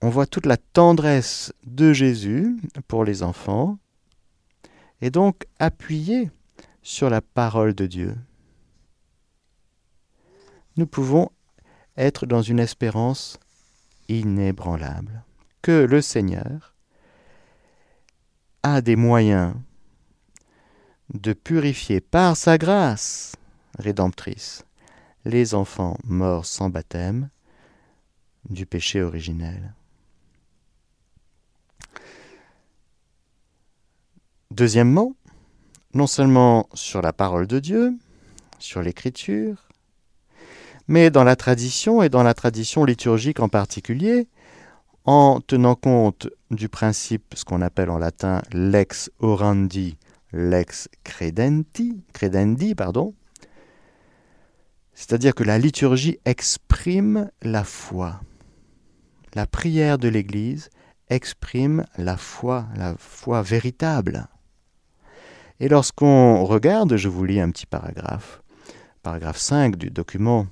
On 0.00 0.08
voit 0.08 0.26
toute 0.26 0.46
la 0.46 0.56
tendresse 0.56 1.52
de 1.64 1.92
Jésus 1.92 2.56
pour 2.88 3.04
les 3.04 3.22
enfants, 3.22 3.78
et 5.00 5.10
donc 5.10 5.46
appuyée 5.58 6.30
sur 6.82 7.08
la 7.08 7.20
parole 7.20 7.74
de 7.74 7.86
Dieu. 7.86 8.16
Nous 10.76 10.86
pouvons 10.86 11.30
être 11.96 12.26
dans 12.26 12.42
une 12.42 12.58
espérance 12.58 13.38
inébranlable, 14.08 15.24
que 15.60 15.84
le 15.84 16.00
Seigneur 16.00 16.71
a 18.62 18.80
des 18.80 18.96
moyens 18.96 19.54
de 21.14 21.32
purifier 21.32 22.00
par 22.00 22.36
sa 22.36 22.58
grâce 22.58 23.34
rédemptrice 23.78 24.64
les 25.24 25.54
enfants 25.54 25.96
morts 26.04 26.46
sans 26.46 26.70
baptême 26.70 27.28
du 28.48 28.66
péché 28.66 29.02
originel. 29.02 29.74
Deuxièmement, 34.50 35.14
non 35.94 36.06
seulement 36.06 36.68
sur 36.74 37.02
la 37.02 37.12
parole 37.12 37.46
de 37.46 37.58
Dieu, 37.58 37.94
sur 38.58 38.82
l'écriture, 38.82 39.68
mais 40.88 41.10
dans 41.10 41.24
la 41.24 41.36
tradition 41.36 42.02
et 42.02 42.08
dans 42.08 42.22
la 42.22 42.34
tradition 42.34 42.84
liturgique 42.84 43.40
en 43.40 43.48
particulier, 43.48 44.28
en 45.04 45.40
tenant 45.40 45.74
compte 45.74 46.28
du 46.50 46.68
principe, 46.68 47.34
ce 47.34 47.44
qu'on 47.44 47.62
appelle 47.62 47.90
en 47.90 47.98
latin 47.98 48.42
lex 48.52 49.10
orandi, 49.18 49.96
lex 50.32 50.88
credenti, 51.04 52.02
credendi, 52.12 52.74
pardon, 52.74 53.14
c'est-à-dire 54.94 55.34
que 55.34 55.44
la 55.44 55.58
liturgie 55.58 56.18
exprime 56.24 57.30
la 57.42 57.64
foi. 57.64 58.20
La 59.34 59.46
prière 59.46 59.98
de 59.98 60.08
l'Église 60.08 60.70
exprime 61.08 61.84
la 61.96 62.16
foi, 62.16 62.66
la 62.76 62.94
foi 62.98 63.42
véritable. 63.42 64.26
Et 65.60 65.68
lorsqu'on 65.68 66.44
regarde, 66.44 66.96
je 66.96 67.08
vous 67.08 67.24
lis 67.24 67.40
un 67.40 67.50
petit 67.50 67.66
paragraphe, 67.66 68.42
paragraphe 69.02 69.38
5 69.38 69.76
du 69.76 69.90
document 69.90 70.46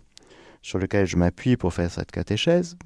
sur 0.62 0.78
lequel 0.78 1.06
je 1.06 1.16
m'appuie 1.16 1.56
pour 1.56 1.72
faire 1.72 1.90
cette 1.90 2.10
catéchèse, 2.10 2.76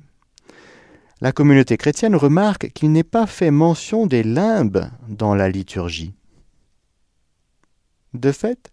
la 1.24 1.32
communauté 1.32 1.78
chrétienne 1.78 2.16
remarque 2.16 2.70
qu'il 2.74 2.92
n'est 2.92 3.02
pas 3.02 3.26
fait 3.26 3.50
mention 3.50 4.06
des 4.06 4.22
limbes 4.22 4.90
dans 5.08 5.34
la 5.34 5.48
liturgie. 5.48 6.12
De 8.12 8.30
fait, 8.30 8.70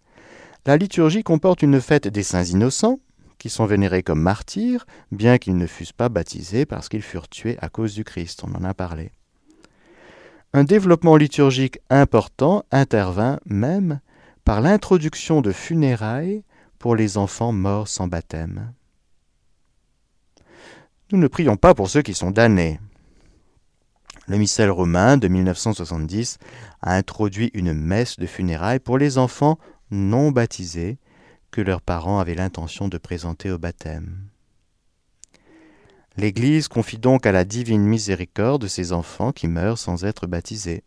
la 0.66 0.76
liturgie 0.76 1.22
comporte 1.22 1.62
une 1.62 1.80
fête 1.80 2.08
des 2.08 2.22
saints 2.22 2.44
innocents, 2.44 3.00
qui 3.38 3.48
sont 3.48 3.64
vénérés 3.64 4.02
comme 4.02 4.20
martyrs, 4.20 4.84
bien 5.12 5.38
qu'ils 5.38 5.56
ne 5.56 5.66
fussent 5.66 5.94
pas 5.94 6.10
baptisés 6.10 6.66
parce 6.66 6.90
qu'ils 6.90 7.00
furent 7.00 7.30
tués 7.30 7.56
à 7.62 7.70
cause 7.70 7.94
du 7.94 8.04
Christ, 8.04 8.44
on 8.44 8.54
en 8.54 8.64
a 8.64 8.74
parlé. 8.74 9.12
Un 10.52 10.64
développement 10.64 11.16
liturgique 11.16 11.78
important 11.88 12.64
intervint 12.70 13.40
même 13.46 14.00
par 14.44 14.60
l'introduction 14.60 15.40
de 15.40 15.52
funérailles 15.52 16.44
pour 16.78 16.96
les 16.96 17.16
enfants 17.16 17.52
morts 17.52 17.88
sans 17.88 18.08
baptême. 18.08 18.74
Nous 21.12 21.18
ne 21.18 21.28
prions 21.28 21.58
pas 21.58 21.74
pour 21.74 21.90
ceux 21.90 22.00
qui 22.00 22.14
sont 22.14 22.30
damnés. 22.30 22.80
Le 24.28 24.38
missel 24.38 24.70
romain 24.70 25.18
de 25.18 25.28
1970 25.28 26.38
a 26.80 26.94
introduit 26.96 27.50
une 27.52 27.74
messe 27.74 28.18
de 28.18 28.24
funérailles 28.24 28.78
pour 28.78 28.96
les 28.96 29.18
enfants 29.18 29.58
non 29.90 30.30
baptisés 30.30 30.96
que 31.50 31.60
leurs 31.60 31.82
parents 31.82 32.18
avaient 32.18 32.34
l'intention 32.34 32.88
de 32.88 32.96
présenter 32.96 33.50
au 33.50 33.58
baptême. 33.58 34.26
L'Église 36.16 36.68
confie 36.68 36.96
donc 36.96 37.26
à 37.26 37.32
la 37.32 37.44
divine 37.44 37.84
miséricorde 37.84 38.66
ces 38.66 38.94
enfants 38.94 39.32
qui 39.32 39.48
meurent 39.48 39.78
sans 39.78 40.06
être 40.06 40.26
baptisés. 40.26 40.82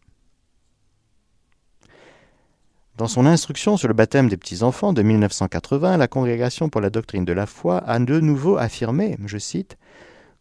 Dans 2.97 3.07
son 3.07 3.27
instruction 3.27 3.77
sur 3.77 3.89
le 3.89 3.93
baptême 3.93 4.29
des 4.29 4.37
petits-enfants 4.37 4.93
de 4.93 5.03
1980, 5.03 5.97
la 5.97 6.07
Congrégation 6.07 6.69
pour 6.69 6.81
la 6.81 6.89
doctrine 6.89 7.25
de 7.25 7.33
la 7.33 7.45
foi 7.45 7.77
a 7.85 7.99
de 7.99 8.19
nouveau 8.19 8.57
affirmé, 8.57 9.17
je 9.25 9.37
cite, 9.37 9.77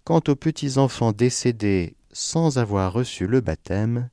Quant 0.04 0.20
aux 0.28 0.36
petits-enfants 0.36 1.12
décédés 1.12 1.96
sans 2.12 2.58
avoir 2.58 2.92
reçu 2.92 3.26
le 3.26 3.40
baptême, 3.40 4.10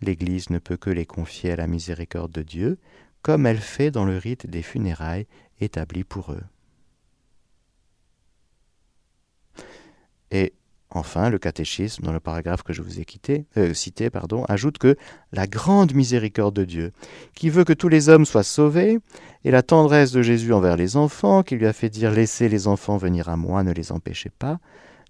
l'Église 0.00 0.50
ne 0.50 0.58
peut 0.58 0.76
que 0.76 0.90
les 0.90 1.06
confier 1.06 1.52
à 1.52 1.56
la 1.56 1.68
miséricorde 1.68 2.32
de 2.32 2.42
Dieu, 2.42 2.78
comme 3.22 3.46
elle 3.46 3.58
fait 3.58 3.92
dans 3.92 4.04
le 4.04 4.18
rite 4.18 4.48
des 4.48 4.62
funérailles 4.62 5.28
établi 5.60 6.02
pour 6.02 6.32
eux. 6.32 6.42
Et 10.32 10.54
enfin, 10.90 11.30
le 11.30 11.38
catéchisme, 11.38 12.02
dans 12.02 12.12
le 12.12 12.18
paragraphe 12.18 12.64
que 12.64 12.72
je 12.72 12.82
vous 12.82 12.98
ai 12.98 13.06
euh, 13.56 13.74
cité, 13.74 14.10
ajoute 14.48 14.78
que 14.78 14.96
la 15.32 15.46
grande 15.46 15.94
miséricorde 15.94 16.56
de 16.56 16.64
Dieu, 16.64 16.92
qui 17.34 17.48
veut 17.48 17.64
que 17.64 17.72
tous 17.72 17.88
les 17.88 18.08
hommes 18.08 18.26
soient 18.26 18.42
sauvés, 18.42 18.98
et 19.44 19.52
la 19.52 19.62
tendresse 19.62 20.10
de 20.10 20.20
Jésus 20.20 20.52
envers 20.52 20.76
les 20.76 20.96
enfants, 20.96 21.44
qui 21.44 21.54
lui 21.54 21.66
a 21.66 21.72
fait 21.72 21.90
dire 21.90 22.10
Laissez 22.10 22.48
les 22.48 22.66
enfants 22.66 22.96
venir 22.96 23.28
à 23.28 23.36
moi, 23.36 23.62
ne 23.62 23.72
les 23.72 23.92
empêchez 23.92 24.30
pas, 24.30 24.58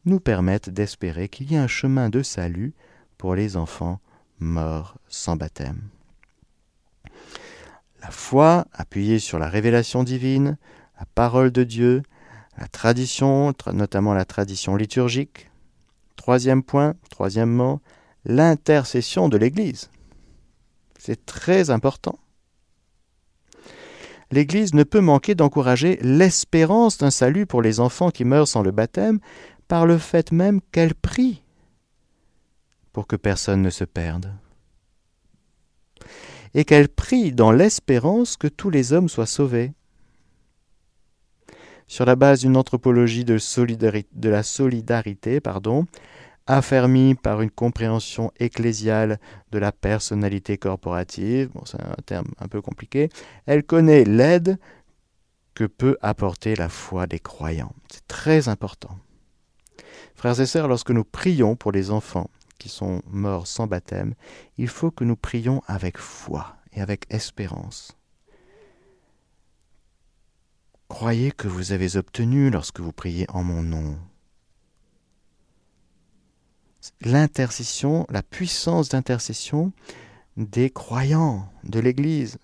nous 0.09 0.21
permettent 0.21 0.71
d'espérer 0.71 1.29
qu'il 1.29 1.53
y 1.53 1.57
a 1.57 1.63
un 1.63 1.69
chemin 1.69 2.09
de 2.09 2.23
salut 2.23 2.75
pour 3.17 3.35
les 3.35 3.57
enfants 3.57 4.01
morts 4.41 4.97
sans 5.09 5.37
baptême. 5.37 5.83
La 8.01 8.11
foi, 8.11 8.67
appuyée 8.73 9.19
sur 9.19 9.39
la 9.39 9.49
révélation 9.49 10.05
divine, 10.05 10.57
la 10.99 11.07
parole 11.15 11.51
de 11.51 11.65
Dieu, 11.65 12.03
la 12.57 12.69
tradition, 12.69 13.53
notamment 13.73 14.15
la 14.15 14.25
tradition 14.25 14.77
liturgique. 14.77 15.51
Troisième 16.17 16.63
point, 16.63 16.95
troisièmement, 17.11 17.81
l'intercession 18.25 19.29
de 19.29 19.37
l'Église. 19.37 19.91
C'est 20.99 21.25
très 21.27 21.71
important. 21.71 22.19
L'Église 24.31 24.75
ne 24.75 24.83
peut 24.83 25.01
manquer 25.01 25.35
d'encourager 25.35 25.99
l'espérance 26.03 26.99
d'un 26.99 27.11
salut 27.11 27.47
pour 27.47 27.63
les 27.63 27.81
enfants 27.81 28.11
qui 28.11 28.25
meurent 28.25 28.49
sans 28.49 28.63
le 28.63 28.73
baptême 28.73 29.21
par 29.69 29.87
le 29.87 29.99
fait 29.99 30.33
même 30.33 30.61
qu'elle 30.73 30.95
prie 30.95 31.43
pour 32.93 33.07
que 33.07 33.17
personne 33.17 33.63
ne 33.63 33.71
se 33.71 33.85
perde. 33.85 34.33
Et 36.55 36.65
qu'elle 36.65 36.89
prie 36.89 37.33
dans 37.33 37.53
l'espérance 37.53 38.37
que 38.37 38.49
tous 38.49 38.71
les 38.71 38.93
hommes 38.93 39.09
soient 39.09 39.27
sauvés. 39.27 39.73
Sur 41.87 42.07
la 42.07 42.17
base 42.17 42.41
d'une 42.41 42.57
anthropologie 42.57 43.25
de, 43.25 43.39
la 44.29 44.43
solidarité, 44.43 45.41
pardon, 45.41 45.87
affermie 46.47 47.15
par 47.15 47.41
une 47.41 47.51
compréhension 47.51 48.33
ecclésiale 48.41 49.21
de 49.53 49.59
la 49.59 49.71
personnalité 49.71 50.59
corporative, 50.59 51.51
bon, 51.55 51.63
c'est 51.67 51.81
un 51.81 52.03
terme 52.05 52.29
un 52.41 52.49
peu 52.49 52.61
compliqué, 52.61 53.11
elle 53.47 53.63
connaît 53.63 54.05
l'aide 54.05 54.59
que 55.55 55.65
peut 55.65 55.97
apporter 56.03 56.57
la 56.57 56.69
foi 56.69 57.07
des 57.07 57.21
croyants. 57.21 57.73
C'est 57.93 58.07
très 58.07 58.49
important. 58.49 58.99
Frères 60.19 60.41
et 60.41 60.47
sœurs, 60.47 60.67
lorsque 60.67 60.91
nous 60.91 61.05
prions 61.05 61.55
pour 61.55 61.71
les 61.71 61.93
enfants 61.93 62.29
qui 62.59 62.69
sont 62.69 63.03
morts 63.07 63.47
sans 63.47 63.69
baptême, 63.69 64.15
il 64.57 64.67
faut 64.67 64.91
que 64.91 65.05
nous 65.05 65.15
prions 65.15 65.63
avec 65.69 65.97
foi 65.97 66.57
et 66.73 66.81
avec 66.81 67.07
espérance. 67.09 67.97
Croyez 70.89 71.31
que 71.31 71.47
vous 71.47 71.71
avez 71.71 71.97
obtenu 71.97 72.51
lorsque 72.51 72.81
vous 72.81 72.91
priez 72.91 73.27
en 73.29 73.45
mon 73.45 73.63
nom. 73.63 73.97
L'intercession, 77.01 78.05
la 78.11 78.25
puissance 78.25 78.89
d'intercession 78.89 79.71
des 80.37 80.71
croyants 80.71 81.49
de 81.63 81.79
l'Église. 81.79 82.39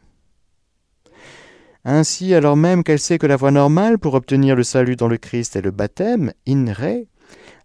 Ainsi, 1.85 2.35
alors 2.35 2.57
même 2.57 2.85
qu'elle 2.85 3.01
sait 3.01 3.19
que 3.19 3.27
la 3.27 3.35
voie 3.35 3.51
normale 3.51 3.99
pour 3.99 4.15
obtenir 4.15 4.55
le 4.55 4.63
salut 4.63 4.95
dans 4.95 5.09
le 5.09 5.19
Christ 5.19 5.57
est 5.57 5.61
le 5.61 5.73
baptême, 5.73 6.33
in 6.47 6.73
re, 6.73 7.09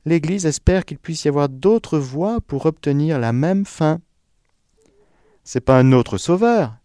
l'Église 0.05 0.45
espère 0.45 0.85
qu'il 0.85 0.97
puisse 0.97 1.25
y 1.25 1.27
avoir 1.27 1.49
d'autres 1.49 1.99
voies 1.99 2.39
pour 2.41 2.65
obtenir 2.65 3.19
la 3.19 3.33
même 3.33 3.65
fin. 3.65 3.99
C'est 5.43 5.61
pas 5.61 5.77
un 5.77 5.91
autre 5.91 6.17
sauveur, 6.17 6.75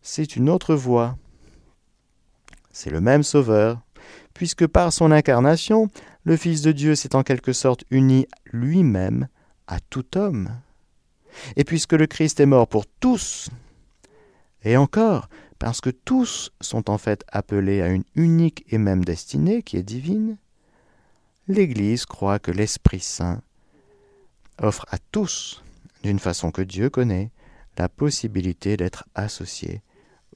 c'est 0.00 0.36
une 0.36 0.48
autre 0.48 0.74
voie. 0.74 1.16
C'est 2.70 2.90
le 2.90 3.00
même 3.00 3.22
sauveur, 3.22 3.80
puisque 4.34 4.66
par 4.66 4.92
son 4.92 5.10
incarnation, 5.10 5.88
le 6.24 6.36
Fils 6.36 6.62
de 6.62 6.72
Dieu 6.72 6.94
s'est 6.94 7.16
en 7.16 7.22
quelque 7.22 7.52
sorte 7.52 7.84
uni 7.90 8.26
lui-même 8.46 9.28
à 9.66 9.80
tout 9.80 10.16
homme. 10.16 10.50
Et 11.56 11.64
puisque 11.64 11.92
le 11.92 12.06
Christ 12.06 12.40
est 12.40 12.46
mort 12.46 12.68
pour 12.68 12.86
tous, 12.86 13.50
et 14.64 14.76
encore, 14.76 15.28
parce 15.58 15.80
que 15.80 15.90
tous 15.90 16.52
sont 16.60 16.90
en 16.90 16.98
fait 16.98 17.24
appelés 17.28 17.82
à 17.82 17.88
une 17.88 18.04
unique 18.14 18.64
et 18.68 18.78
même 18.78 19.04
destinée 19.04 19.62
qui 19.62 19.76
est 19.76 19.82
divine, 19.82 20.36
l'Église 21.48 22.06
croit 22.06 22.38
que 22.38 22.50
l'Esprit 22.50 23.00
Saint 23.00 23.42
offre 24.58 24.86
à 24.90 24.98
tous, 24.98 25.62
d'une 26.02 26.18
façon 26.18 26.50
que 26.50 26.62
Dieu 26.62 26.90
connaît, 26.90 27.30
la 27.76 27.88
possibilité 27.88 28.76
d'être 28.76 29.04
associé 29.14 29.82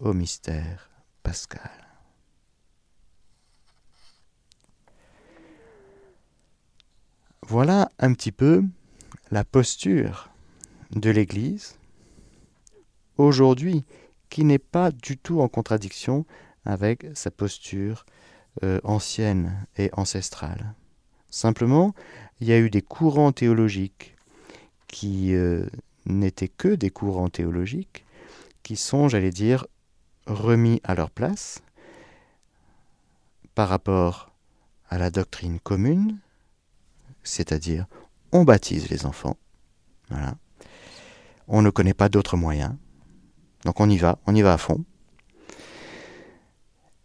au 0.01 0.13
mystère 0.13 0.91
pascal. 1.23 1.71
Voilà 7.43 7.91
un 7.99 8.13
petit 8.13 8.33
peu 8.33 8.65
la 9.31 9.45
posture 9.45 10.31
de 10.91 11.11
l'Église 11.11 11.79
aujourd'hui 13.17 13.85
qui 14.29 14.45
n'est 14.45 14.59
pas 14.59 14.91
du 14.91 15.17
tout 15.17 15.41
en 15.41 15.49
contradiction 15.49 16.27
avec 16.65 17.07
sa 17.15 17.31
posture 17.31 18.05
euh, 18.65 18.81
ancienne 18.83 19.67
et 19.77 19.91
ancestrale. 19.93 20.75
Simplement, 21.37 21.95
il 22.41 22.47
y 22.47 22.53
a 22.55 22.59
eu 22.59 22.71
des 22.71 22.81
courants 22.81 23.31
théologiques 23.31 24.17
qui 24.89 25.35
euh, 25.35 25.67
n'étaient 26.07 26.49
que 26.49 26.69
des 26.69 26.89
courants 26.89 27.29
théologiques, 27.29 28.07
qui 28.63 28.75
sont, 28.75 29.11
j'allais 29.11 29.33
dire, 29.33 29.67
remis 30.27 30.81
à 30.83 30.95
leur 30.95 31.11
place 31.11 31.61
par 33.55 33.69
rapport 33.69 34.31
à 34.89 34.97
la 34.97 35.11
doctrine 35.11 35.61
commune, 35.61 36.17
c'est-à-dire 37.23 37.85
on 38.33 38.45
baptise 38.45 38.89
les 38.89 39.05
enfants. 39.05 39.37
Voilà. 40.09 40.37
On 41.49 41.61
ne 41.61 41.69
connaît 41.69 41.93
pas 41.93 42.09
d'autres 42.09 42.39
moyens. 42.39 42.75
Donc 43.67 43.79
on 43.79 43.91
y 43.91 43.99
va, 43.99 44.19
on 44.27 44.35
y 44.35 44.41
va 44.41 44.55
à 44.55 44.59
fond. 44.59 44.87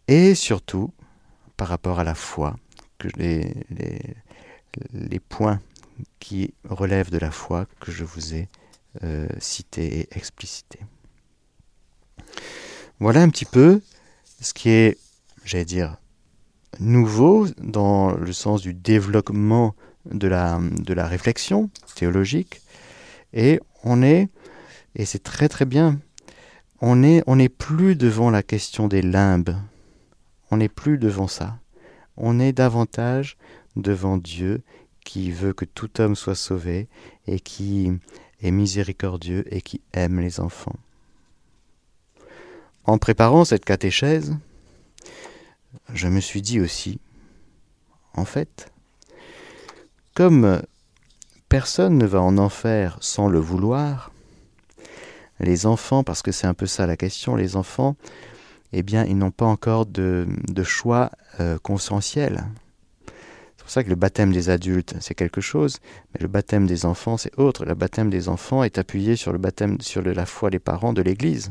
Et 0.08 0.34
surtout, 0.34 0.90
par 1.58 1.68
rapport 1.68 2.00
à 2.00 2.04
la 2.04 2.14
foi, 2.14 2.56
les, 3.16 3.54
points 5.28 5.60
qui 6.18 6.54
relèvent 6.68 7.10
de 7.10 7.18
la 7.18 7.30
foi 7.30 7.66
que 7.80 7.92
je 7.92 8.04
vous 8.04 8.34
ai 8.34 8.48
euh, 9.02 9.26
cités 9.38 10.00
et 10.00 10.08
explicités. 10.16 10.80
Voilà 13.00 13.22
un 13.22 13.28
petit 13.28 13.44
peu 13.44 13.80
ce 14.40 14.52
qui 14.54 14.70
est, 14.70 14.98
j'allais 15.44 15.64
dire, 15.64 15.96
nouveau 16.80 17.46
dans 17.58 18.12
le 18.12 18.32
sens 18.32 18.62
du 18.62 18.74
développement 18.74 19.74
de 20.10 20.28
la, 20.28 20.58
réflexion 21.06 21.70
théologique. 21.94 22.60
Et 23.32 23.60
on 23.84 24.02
est, 24.02 24.28
et 24.94 25.04
c'est 25.04 25.22
très 25.22 25.48
très 25.48 25.64
bien, 25.64 25.98
on 26.80 26.96
n'est 26.96 27.22
est 27.26 27.48
plus 27.48 27.96
devant 27.96 28.30
la 28.30 28.42
question 28.42 28.88
des 28.88 29.02
limbes. 29.02 29.56
On 30.50 30.58
n'est 30.58 30.68
plus 30.68 30.98
devant 30.98 31.28
ça. 31.28 31.58
On 32.16 32.40
est 32.40 32.52
davantage 32.52 33.36
devant 33.76 34.16
Dieu 34.16 34.62
qui 35.04 35.30
veut 35.30 35.52
que 35.52 35.64
tout 35.64 36.00
homme 36.00 36.14
soit 36.14 36.34
sauvé 36.34 36.88
et 37.26 37.40
qui 37.40 37.92
est 38.40 38.50
miséricordieux 38.50 39.44
et 39.54 39.60
qui 39.60 39.80
aime 39.92 40.20
les 40.20 40.40
enfants. 40.40 40.76
En 42.84 42.98
préparant 42.98 43.44
cette 43.44 43.64
catéchèse, 43.64 44.36
je 45.92 46.08
me 46.08 46.20
suis 46.20 46.42
dit 46.42 46.60
aussi, 46.60 47.00
en 48.14 48.24
fait, 48.24 48.72
comme 50.14 50.62
personne 51.48 51.96
ne 51.96 52.06
va 52.06 52.20
en 52.20 52.38
enfer 52.38 52.98
sans 53.00 53.28
le 53.28 53.38
vouloir, 53.38 54.10
les 55.40 55.66
enfants, 55.66 56.04
parce 56.04 56.22
que 56.22 56.32
c'est 56.32 56.46
un 56.46 56.54
peu 56.54 56.66
ça 56.66 56.86
la 56.86 56.96
question, 56.96 57.36
les 57.36 57.56
enfants, 57.56 57.96
eh 58.72 58.82
bien, 58.82 59.04
ils 59.04 59.16
n'ont 59.16 59.30
pas 59.30 59.46
encore 59.46 59.86
de, 59.86 60.26
choix 60.64 61.10
euh, 61.40 61.58
conscientiel. 61.58 62.44
C'est 63.06 63.62
pour 63.62 63.70
ça 63.70 63.84
que 63.84 63.90
le 63.90 63.94
baptême 63.94 64.32
des 64.32 64.50
adultes, 64.50 64.94
c'est 65.00 65.14
quelque 65.14 65.40
chose, 65.40 65.78
mais 66.12 66.20
le 66.20 66.28
baptême 66.28 66.66
des 66.66 66.84
enfants, 66.84 67.16
c'est 67.16 67.38
autre. 67.38 67.64
Le 67.64 67.74
baptême 67.74 68.10
des 68.10 68.28
enfants 68.28 68.64
est 68.64 68.78
appuyé 68.78 69.16
sur 69.16 69.32
le 69.32 69.38
baptême, 69.38 69.80
sur 69.80 70.02
la 70.02 70.26
foi 70.26 70.50
des 70.50 70.58
parents 70.58 70.92
de 70.92 71.02
l'Église. 71.02 71.50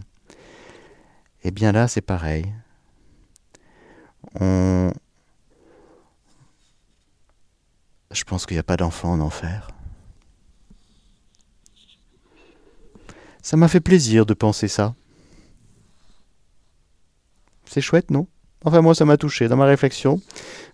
Eh 1.43 1.51
bien 1.51 1.72
là, 1.72 1.88
c'est 1.88 2.01
pareil. 2.01 2.45
Je 8.11 8.24
pense 8.26 8.45
qu'il 8.45 8.55
n'y 8.55 8.59
a 8.59 8.63
pas 8.63 8.78
d'enfant 8.78 9.13
en 9.13 9.19
enfer. 9.19 9.69
Ça 13.41 13.57
m'a 13.57 13.67
fait 13.67 13.80
plaisir 13.80 14.26
de 14.26 14.34
penser 14.34 14.67
ça. 14.67 14.95
C'est 17.72 17.80
chouette, 17.80 18.11
non? 18.11 18.28
Enfin, 18.65 18.82
moi, 18.82 18.93
ça 18.93 19.05
m'a 19.05 19.15
touché 19.15 19.47
dans 19.47 19.55
ma 19.55 19.63
réflexion. 19.63 20.19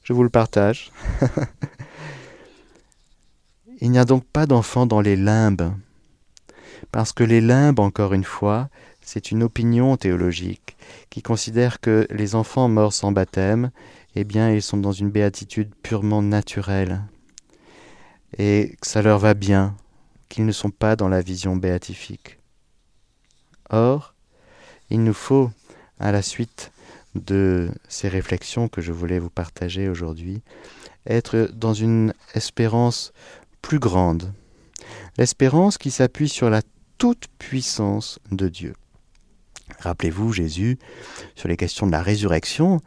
Je 0.02 0.14
vous 0.14 0.24
le 0.24 0.32
partage. 0.32 0.92
Il 3.82 3.92
n'y 3.92 4.00
a 4.00 4.04
donc 4.04 4.26
pas 4.26 4.48
d'enfant 4.48 4.88
dans 4.88 5.00
les 5.00 5.16
limbes. 5.16 5.72
Parce 6.92 7.14
que 7.14 7.24
les 7.24 7.40
limbes, 7.40 7.78
encore 7.78 8.16
une 8.16 8.24
fois, 8.24 8.70
c'est 9.00 9.30
une 9.30 9.44
opinion 9.44 9.96
théologique 9.96 10.76
qui 11.12 11.22
considère 11.22 11.82
que 11.82 12.08
les 12.10 12.34
enfants 12.34 12.68
morts 12.68 12.94
sans 12.94 13.12
baptême, 13.12 13.70
eh 14.16 14.24
bien, 14.24 14.50
ils 14.50 14.64
sont 14.64 14.78
dans 14.78 14.92
une 14.92 15.12
béatitude 15.12 15.76
purement 15.84 16.24
naturelle 16.24 17.04
et 18.40 18.76
que 18.82 18.88
ça 18.88 19.04
leur 19.04 19.20
va 19.20 19.36
bien, 19.36 19.76
qu'ils 20.30 20.48
ne 20.48 20.52
sont 20.52 20.72
pas 20.72 20.96
dans 20.96 21.10
la 21.10 21.22
vision 21.22 21.58
béatifique. 21.58 22.40
Or, 23.70 24.16
il 24.90 25.04
nous 25.04 25.14
faut, 25.14 25.52
à 26.00 26.12
la 26.12 26.24
suite 26.24 26.72
de 27.18 27.70
ces 27.88 28.08
réflexions 28.08 28.68
que 28.68 28.82
je 28.82 28.92
voulais 28.92 29.20
vous 29.20 29.30
partager 29.30 29.90
aujourd'hui, 29.90 30.42
être 31.06 31.50
dans 31.54 31.74
une 31.74 32.14
espérance 32.34 33.14
plus 33.62 33.80
grande, 33.80 34.34
l'espérance 35.18 35.78
qui 35.78 35.92
s'appuie 35.92 36.30
sur 36.30 36.50
la 36.50 36.62
toute 36.98 37.28
puissance 37.40 38.20
de 38.32 38.50
Dieu. 38.50 38.74
Rappelez-vous 39.80 40.34
Jésus 40.34 40.80
sur 41.36 41.48
les 41.48 41.58
questions 41.58 41.88
de 41.88 41.92
la 41.92 42.02
résurrection, 42.02 42.82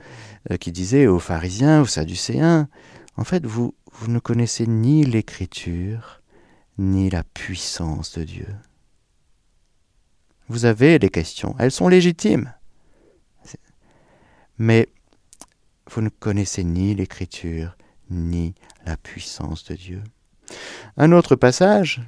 euh, 0.50 0.56
qui 0.56 0.72
disait 0.72 1.06
aux 1.06 1.18
pharisiens, 1.18 1.82
aux 1.82 1.86
sadducéens, 1.86 2.68
en 3.16 3.24
fait, 3.24 3.44
vous, 3.44 3.74
vous 3.92 4.08
ne 4.08 4.18
connaissez 4.18 4.66
ni 4.66 5.04
l'écriture, 5.04 6.22
ni 6.78 7.10
la 7.10 7.22
puissance 7.22 8.12
de 8.14 8.24
Dieu. 8.24 8.48
Vous 10.48 10.64
avez 10.64 10.98
des 10.98 11.10
questions, 11.10 11.54
elles 11.58 11.70
sont 11.70 11.88
légitimes. 11.88 12.52
Mais 14.60 14.90
vous 15.90 16.02
ne 16.02 16.10
connaissez 16.10 16.64
ni 16.64 16.94
l'écriture, 16.94 17.78
ni 18.10 18.54
la 18.84 18.98
puissance 18.98 19.64
de 19.64 19.74
Dieu. 19.74 20.02
Un 20.98 21.12
autre 21.12 21.34
passage, 21.34 22.02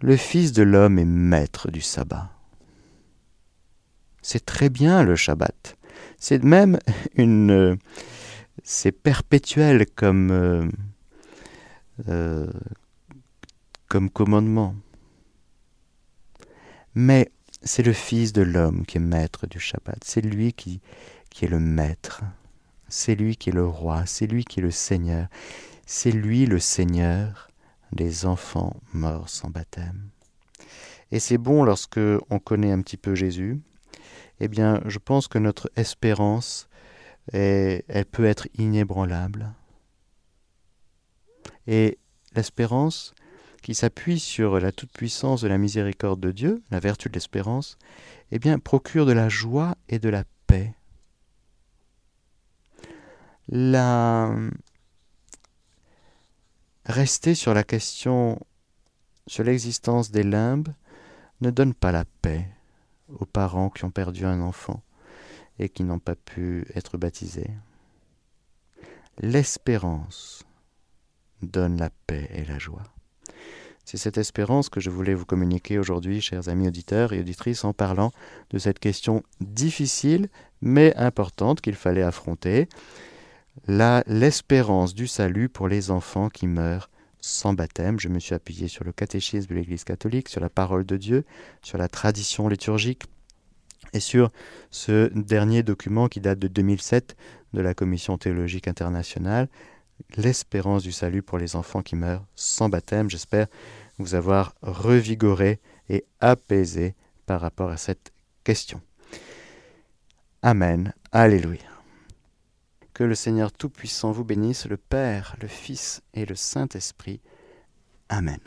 le 0.00 0.16
Fils 0.16 0.52
de 0.52 0.62
l'homme 0.62 0.98
est 0.98 1.04
maître 1.04 1.70
du 1.70 1.82
sabbat. 1.82 2.30
C'est 4.22 4.46
très 4.46 4.70
bien 4.70 5.02
le 5.02 5.16
Shabbat. 5.16 5.76
C'est 6.18 6.42
même 6.42 6.78
une, 7.14 7.76
c'est 8.64 8.92
perpétuel 8.92 9.84
comme, 9.84 10.30
euh, 10.30 10.66
euh, 12.08 12.50
comme 13.86 14.08
commandement. 14.08 14.74
Mais 16.94 17.30
c'est 17.62 17.82
le 17.82 17.92
Fils 17.92 18.32
de 18.32 18.42
l'homme 18.42 18.86
qui 18.86 18.96
est 18.96 19.00
maître 19.00 19.46
du 19.46 19.60
Shabbat. 19.60 20.02
C'est 20.04 20.22
lui 20.22 20.52
qui, 20.52 20.80
est 21.42 21.48
le 21.48 21.60
maître. 21.60 22.22
C'est 22.88 23.14
lui 23.14 23.36
qui 23.36 23.50
est 23.50 23.54
le 23.54 23.66
roi. 23.66 24.06
C'est 24.06 24.26
lui 24.26 24.44
qui 24.44 24.60
est 24.60 24.62
le 24.62 24.70
Seigneur. 24.70 25.28
C'est 25.86 26.12
lui 26.12 26.46
le 26.46 26.58
Seigneur 26.58 27.50
des 27.92 28.24
enfants 28.24 28.76
morts 28.92 29.28
sans 29.28 29.50
baptême. 29.50 30.08
Et 31.12 31.18
c'est 31.18 31.38
bon 31.38 31.64
lorsque 31.64 32.00
on 32.30 32.38
connaît 32.38 32.72
un 32.72 32.80
petit 32.80 32.96
peu 32.96 33.14
Jésus. 33.14 33.60
Eh 34.38 34.48
bien, 34.48 34.80
je 34.86 34.98
pense 34.98 35.28
que 35.28 35.38
notre 35.38 35.70
espérance 35.76 36.68
et 37.32 37.84
elle 37.88 38.06
peut 38.06 38.24
être 38.24 38.48
inébranlable. 38.54 39.52
Et 41.66 41.98
l'espérance, 42.34 43.14
qui 43.62 43.74
s'appuie 43.74 44.18
sur 44.18 44.58
la 44.60 44.72
toute-puissance 44.72 45.42
de 45.42 45.48
la 45.48 45.58
miséricorde 45.58 46.20
de 46.20 46.32
Dieu, 46.32 46.62
la 46.70 46.80
vertu 46.80 47.08
de 47.08 47.14
l'espérance, 47.14 47.78
eh 48.30 48.38
bien, 48.38 48.58
procure 48.58 49.06
de 49.06 49.12
la 49.12 49.28
joie 49.28 49.76
et 49.88 49.98
de 49.98 50.08
la 50.08 50.24
paix. 50.46 50.74
La... 53.48 54.34
Rester 56.86 57.34
sur 57.34 57.54
la 57.54 57.62
question, 57.62 58.40
sur 59.26 59.44
l'existence 59.44 60.10
des 60.10 60.22
limbes, 60.22 60.72
ne 61.40 61.50
donne 61.50 61.74
pas 61.74 61.92
la 61.92 62.04
paix 62.22 62.48
aux 63.08 63.26
parents 63.26 63.70
qui 63.70 63.84
ont 63.84 63.90
perdu 63.90 64.24
un 64.24 64.40
enfant 64.40 64.82
et 65.58 65.68
qui 65.68 65.84
n'ont 65.84 65.98
pas 65.98 66.16
pu 66.16 66.66
être 66.74 66.96
baptisés. 66.96 67.50
L'espérance 69.18 70.44
donne 71.42 71.76
la 71.76 71.90
paix 72.06 72.28
et 72.32 72.44
la 72.44 72.58
joie. 72.58 72.84
C'est 73.84 73.96
cette 73.96 74.18
espérance 74.18 74.68
que 74.68 74.80
je 74.80 74.90
voulais 74.90 75.14
vous 75.14 75.24
communiquer 75.24 75.78
aujourd'hui, 75.78 76.20
chers 76.20 76.48
amis 76.48 76.68
auditeurs 76.68 77.12
et 77.12 77.20
auditrices, 77.20 77.64
en 77.64 77.72
parlant 77.72 78.12
de 78.50 78.58
cette 78.58 78.78
question 78.78 79.22
difficile 79.40 80.28
mais 80.62 80.94
importante 80.96 81.60
qu'il 81.60 81.74
fallait 81.74 82.02
affronter, 82.02 82.68
l'espérance 83.66 84.94
du 84.94 85.06
salut 85.06 85.48
pour 85.48 85.68
les 85.68 85.90
enfants 85.90 86.28
qui 86.28 86.46
meurent 86.46 86.90
sans 87.20 87.52
baptême. 87.52 87.98
Je 88.00 88.08
me 88.08 88.18
suis 88.18 88.34
appuyé 88.34 88.68
sur 88.68 88.84
le 88.84 88.92
catéchisme 88.92 89.48
de 89.48 89.54
l'Église 89.54 89.84
catholique, 89.84 90.28
sur 90.28 90.40
la 90.40 90.48
parole 90.48 90.84
de 90.84 90.96
Dieu, 90.96 91.24
sur 91.62 91.78
la 91.78 91.88
tradition 91.88 92.48
liturgique 92.48 93.04
et 93.92 94.00
sur 94.00 94.30
ce 94.70 95.10
dernier 95.14 95.62
document 95.62 96.08
qui 96.08 96.20
date 96.20 96.38
de 96.38 96.48
2007 96.48 97.16
de 97.52 97.60
la 97.60 97.74
Commission 97.74 98.18
théologique 98.18 98.68
internationale, 98.68 99.48
l'espérance 100.16 100.82
du 100.82 100.92
salut 100.92 101.22
pour 101.22 101.38
les 101.38 101.56
enfants 101.56 101.82
qui 101.82 101.96
meurent 101.96 102.24
sans 102.34 102.68
baptême. 102.68 103.10
J'espère 103.10 103.46
vous 103.98 104.14
avoir 104.14 104.54
revigoré 104.62 105.60
et 105.88 106.04
apaisé 106.20 106.94
par 107.26 107.40
rapport 107.40 107.70
à 107.70 107.76
cette 107.76 108.12
question. 108.44 108.80
Amen. 110.42 110.92
Alléluia. 111.12 111.60
Que 112.94 113.04
le 113.04 113.14
Seigneur 113.14 113.52
Tout-Puissant 113.52 114.12
vous 114.12 114.24
bénisse, 114.24 114.66
le 114.66 114.76
Père, 114.76 115.36
le 115.40 115.48
Fils 115.48 116.02
et 116.14 116.26
le 116.26 116.34
Saint-Esprit. 116.34 117.20
Amen. 118.08 118.40